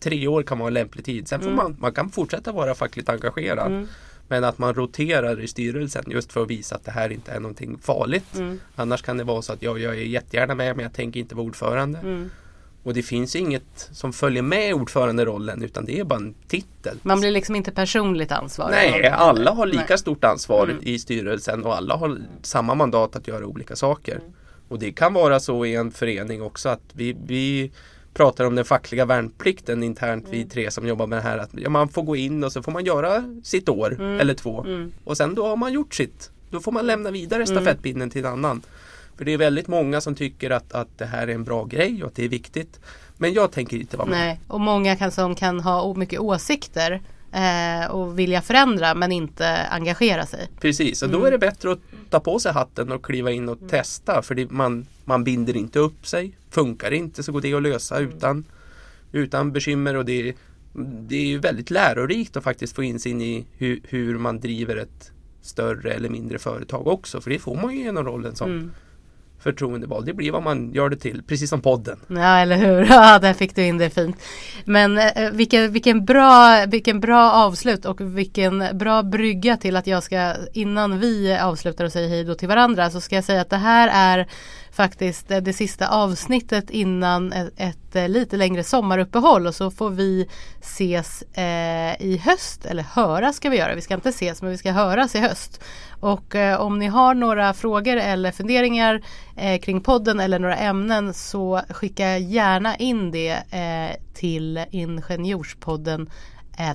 Tre 0.00 0.28
år 0.28 0.42
kan 0.42 0.58
vara 0.58 0.68
en 0.68 0.74
lämplig 0.74 1.04
tid. 1.04 1.28
Sen 1.28 1.40
får 1.40 1.46
mm. 1.46 1.56
man, 1.56 1.76
man 1.80 1.92
kan 1.92 2.10
fortsätta 2.10 2.52
vara 2.52 2.74
fackligt 2.74 3.08
engagerad. 3.08 3.66
Mm. 3.66 3.88
Men 4.28 4.44
att 4.44 4.58
man 4.58 4.74
roterar 4.74 5.40
i 5.40 5.48
styrelsen 5.48 6.04
just 6.06 6.32
för 6.32 6.42
att 6.42 6.50
visa 6.50 6.74
att 6.74 6.84
det 6.84 6.90
här 6.90 7.12
inte 7.12 7.32
är 7.32 7.40
någonting 7.40 7.78
farligt. 7.82 8.34
Mm. 8.36 8.60
Annars 8.76 9.02
kan 9.02 9.16
det 9.16 9.24
vara 9.24 9.42
så 9.42 9.52
att 9.52 9.62
jag, 9.62 9.78
jag 9.78 9.94
är 9.96 10.00
jättegärna 10.00 10.54
med 10.54 10.76
men 10.76 10.82
jag 10.82 10.92
tänker 10.92 11.20
inte 11.20 11.34
vara 11.34 11.46
ordförande. 11.46 11.98
Mm. 11.98 12.30
Och 12.82 12.94
det 12.94 13.02
finns 13.02 13.36
inget 13.36 13.88
som 13.92 14.12
följer 14.12 14.42
med 14.42 14.74
ordföranderollen 14.74 15.62
utan 15.62 15.84
det 15.84 15.98
är 15.98 16.04
bara 16.04 16.18
en 16.18 16.34
titel. 16.48 16.98
Man 17.02 17.20
blir 17.20 17.30
liksom 17.30 17.56
inte 17.56 17.70
personligt 17.70 18.32
ansvarig? 18.32 18.74
Nej, 18.74 19.08
alla 19.08 19.50
har 19.50 19.66
lika 19.66 19.84
Nej. 19.88 19.98
stort 19.98 20.24
ansvar 20.24 20.64
mm. 20.64 20.78
i 20.82 20.98
styrelsen 20.98 21.64
och 21.64 21.76
alla 21.76 21.96
har 21.96 22.18
samma 22.42 22.74
mandat 22.74 23.16
att 23.16 23.28
göra 23.28 23.46
olika 23.46 23.76
saker. 23.76 24.14
Mm. 24.14 24.32
Och 24.68 24.78
det 24.78 24.92
kan 24.92 25.14
vara 25.14 25.40
så 25.40 25.66
i 25.66 25.74
en 25.74 25.90
förening 25.90 26.42
också 26.42 26.68
att 26.68 26.82
vi, 26.92 27.16
vi 27.26 27.70
pratar 28.16 28.44
om 28.44 28.54
den 28.54 28.64
fackliga 28.64 29.04
värnplikten 29.04 29.82
internt 29.82 30.26
vi 30.30 30.36
mm. 30.36 30.48
tre 30.48 30.70
som 30.70 30.86
jobbar 30.86 31.06
med 31.06 31.18
det 31.18 31.22
här. 31.22 31.38
Att 31.38 31.50
ja, 31.52 31.70
man 31.70 31.88
får 31.88 32.02
gå 32.02 32.16
in 32.16 32.44
och 32.44 32.52
så 32.52 32.62
får 32.62 32.72
man 32.72 32.84
göra 32.84 33.24
sitt 33.42 33.68
år 33.68 33.94
mm. 33.94 34.20
eller 34.20 34.34
två. 34.34 34.64
Mm. 34.64 34.92
Och 35.04 35.16
sen 35.16 35.34
då 35.34 35.46
har 35.46 35.56
man 35.56 35.72
gjort 35.72 35.94
sitt. 35.94 36.30
Då 36.50 36.60
får 36.60 36.72
man 36.72 36.86
lämna 36.86 37.10
vidare 37.10 37.42
mm. 37.42 37.46
stafettpinnen 37.46 38.10
till 38.10 38.24
en 38.24 38.32
annan. 38.32 38.62
För 39.16 39.24
det 39.24 39.32
är 39.32 39.38
väldigt 39.38 39.68
många 39.68 40.00
som 40.00 40.14
tycker 40.14 40.50
att, 40.50 40.72
att 40.72 40.98
det 40.98 41.04
här 41.04 41.28
är 41.28 41.34
en 41.34 41.44
bra 41.44 41.64
grej 41.64 42.02
och 42.02 42.08
att 42.08 42.14
det 42.14 42.24
är 42.24 42.28
viktigt. 42.28 42.80
Men 43.16 43.32
jag 43.32 43.52
tänker 43.52 43.76
inte 43.76 43.96
vara 43.96 44.08
med. 44.08 44.18
Nej, 44.18 44.40
och 44.48 44.60
många 44.60 44.96
kan, 44.96 45.10
som 45.10 45.34
kan 45.34 45.60
ha 45.60 45.94
mycket 45.94 46.20
åsikter 46.20 47.00
eh, 47.32 47.90
och 47.90 48.18
vilja 48.18 48.42
förändra 48.42 48.94
men 48.94 49.12
inte 49.12 49.56
engagera 49.70 50.26
sig. 50.26 50.48
Precis, 50.60 51.02
och 51.02 51.08
då 51.08 51.16
mm. 51.16 51.26
är 51.26 51.30
det 51.30 51.38
bättre 51.38 51.72
att 51.72 51.78
ta 52.10 52.20
på 52.20 52.38
sig 52.38 52.52
hatten 52.52 52.92
och 52.92 53.04
kliva 53.04 53.30
in 53.30 53.48
och 53.48 53.58
testa. 53.68 54.22
För 54.22 54.34
det, 54.34 54.50
man, 54.50 54.86
man 55.04 55.24
binder 55.24 55.56
inte 55.56 55.78
upp 55.78 56.06
sig. 56.06 56.36
Funkar 56.56 56.90
det 56.90 56.96
inte 56.96 57.22
så 57.22 57.32
går 57.32 57.40
det 57.40 57.54
att 57.54 57.62
lösa 57.62 57.98
mm. 57.98 58.10
utan, 58.10 58.44
utan 59.12 59.52
bekymmer. 59.52 59.96
Och 59.96 60.04
det, 60.04 60.34
det 61.08 61.16
är 61.16 61.26
ju 61.26 61.38
väldigt 61.38 61.70
lärorikt 61.70 62.36
att 62.36 62.44
faktiskt 62.44 62.76
få 62.76 62.82
insyn 62.82 63.20
i 63.20 63.46
hur, 63.58 63.80
hur 63.84 64.18
man 64.18 64.40
driver 64.40 64.76
ett 64.76 65.12
större 65.40 65.92
eller 65.92 66.08
mindre 66.08 66.38
företag 66.38 66.86
också. 66.86 67.20
För 67.20 67.30
det 67.30 67.38
får 67.38 67.56
man 67.56 67.74
ju 67.74 67.82
genom 67.82 68.04
rollen 68.04 68.36
som 68.36 68.50
mm 68.50 68.70
förtroendevald. 69.46 70.06
Det 70.06 70.14
blir 70.14 70.32
vad 70.32 70.42
man 70.42 70.72
gör 70.72 70.88
det 70.88 70.96
till, 70.96 71.22
precis 71.22 71.50
som 71.50 71.60
podden. 71.60 71.98
Ja, 72.08 72.38
eller 72.38 72.56
hur. 72.56 72.86
Ja, 72.96 73.18
där 73.18 73.32
fick 73.32 73.54
du 73.54 73.66
in 73.66 73.78
det 73.78 73.90
fint. 73.90 74.16
Men 74.64 74.98
eh, 74.98 75.06
eh 75.06 75.30
vilken, 75.30 75.72
vilken, 75.72 76.04
bra, 76.04 76.64
vilken 76.66 77.00
bra 77.00 77.32
avslut 77.32 77.84
och 77.84 78.00
vilken 78.00 78.64
bra 78.72 79.02
brygga 79.02 79.56
till 79.56 79.76
att 79.76 79.86
jag 79.86 80.02
ska, 80.02 80.34
innan 80.52 80.98
vi 80.98 81.38
avslutar 81.38 81.84
och 81.84 81.92
säger 81.92 82.08
hej 82.08 82.24
då 82.24 82.34
till 82.34 82.48
varandra, 82.48 82.90
så 82.90 83.00
ska 83.00 83.14
jag 83.14 83.24
säga 83.24 83.40
att 83.40 83.50
det 83.50 83.56
här 83.56 83.90
är 83.92 84.26
faktiskt 84.76 85.30
eh, 85.30 85.38
det 85.38 85.52
sista 85.52 85.88
avsnittet 85.88 86.70
innan 86.70 87.32
ett, 87.32 87.52
ett 87.56 87.96
eh, 87.96 88.08
lite 88.08 88.36
längre 88.36 88.64
sommaruppehåll 88.64 89.46
och 89.46 89.54
så 89.54 89.70
får 89.70 89.90
vi 89.90 90.28
ses 90.60 91.22
eh, 91.22 92.02
i 92.02 92.20
höst, 92.24 92.66
eller 92.66 92.82
höras 92.82 93.36
ska 93.36 93.50
vi 93.50 93.56
göra. 93.56 93.74
Vi 93.74 93.80
ska 93.80 93.94
inte 93.94 94.08
ses 94.08 94.42
men 94.42 94.50
vi 94.50 94.58
ska 94.58 94.72
höras 94.72 95.14
i 95.14 95.18
höst. 95.18 95.60
Och 96.00 96.34
eh, 96.34 96.60
om 96.60 96.78
ni 96.78 96.86
har 96.86 97.14
några 97.14 97.54
frågor 97.54 97.96
eller 97.96 98.32
funderingar 98.32 99.02
eh, 99.36 99.60
kring 99.60 99.80
podden 99.80 100.20
eller 100.20 100.38
några 100.38 100.56
ämnen 100.56 101.14
så 101.14 101.60
skicka 101.70 102.18
gärna 102.18 102.76
in 102.76 103.10
det 103.10 103.42
eh, 103.50 103.96
till 104.14 104.64
Ingenjorspodden 104.70 106.10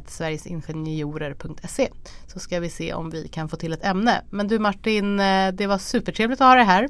sverigesingenjorer.se 0.08 1.90
så 2.28 2.40
ska 2.40 2.60
vi 2.60 2.70
se 2.70 2.94
om 2.94 3.10
vi 3.10 3.28
kan 3.28 3.50
få 3.50 3.56
till 3.56 3.74
ett 3.74 3.86
ämne. 3.86 4.22
Men 4.30 4.48
du 4.48 4.60
Martin, 4.60 5.20
eh, 5.20 5.52
det 5.54 5.68
var 5.68 5.78
supertrevligt 5.78 6.42
att 6.42 6.48
ha 6.48 6.56
dig 6.56 6.66
här. 6.66 6.90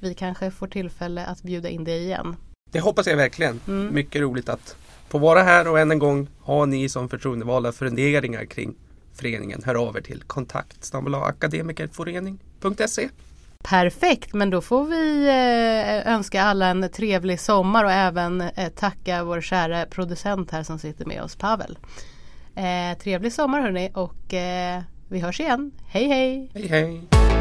Vi 0.00 0.14
kanske 0.14 0.50
får 0.50 0.66
tillfälle 0.66 1.26
att 1.26 1.42
bjuda 1.42 1.68
in 1.68 1.84
dig 1.84 2.02
igen. 2.02 2.36
Det 2.70 2.80
hoppas 2.80 3.06
jag 3.06 3.16
verkligen. 3.16 3.60
Mm. 3.68 3.94
Mycket 3.94 4.22
roligt 4.22 4.48
att 4.48 4.76
få 5.08 5.18
vara 5.18 5.42
här 5.42 5.68
och 5.68 5.78
än 5.78 5.90
en 5.90 5.98
gång 5.98 6.28
har 6.40 6.66
ni 6.66 6.88
som 6.88 7.08
förtroendevalda 7.08 7.72
funderingar 7.72 8.44
kring 8.44 8.74
föreningen, 9.14 9.62
hör 9.64 9.74
av 9.74 9.96
er 9.96 10.00
till 10.00 10.22
kontakt 10.22 10.94
akademikerforening.se 10.94 13.08
Perfekt, 13.62 14.34
men 14.34 14.50
då 14.50 14.60
får 14.60 14.84
vi 14.84 15.28
eh, 15.28 16.14
önska 16.14 16.42
alla 16.42 16.66
en 16.66 16.90
trevlig 16.90 17.40
sommar 17.40 17.84
och 17.84 17.92
även 17.92 18.40
eh, 18.40 18.68
tacka 18.68 19.24
vår 19.24 19.40
kära 19.40 19.86
producent 19.86 20.50
här 20.50 20.62
som 20.62 20.78
sitter 20.78 21.04
med 21.04 21.22
oss, 21.22 21.36
Pavel. 21.36 21.78
Eh, 22.54 22.98
trevlig 22.98 23.32
sommar 23.32 23.60
hörni 23.60 23.90
och 23.94 24.34
vi 25.08 25.20
hörs 25.20 25.40
igen. 25.40 25.70
Hej 25.88 26.08
hej! 26.08 26.50
Hej 26.54 26.68
hej! 26.68 27.39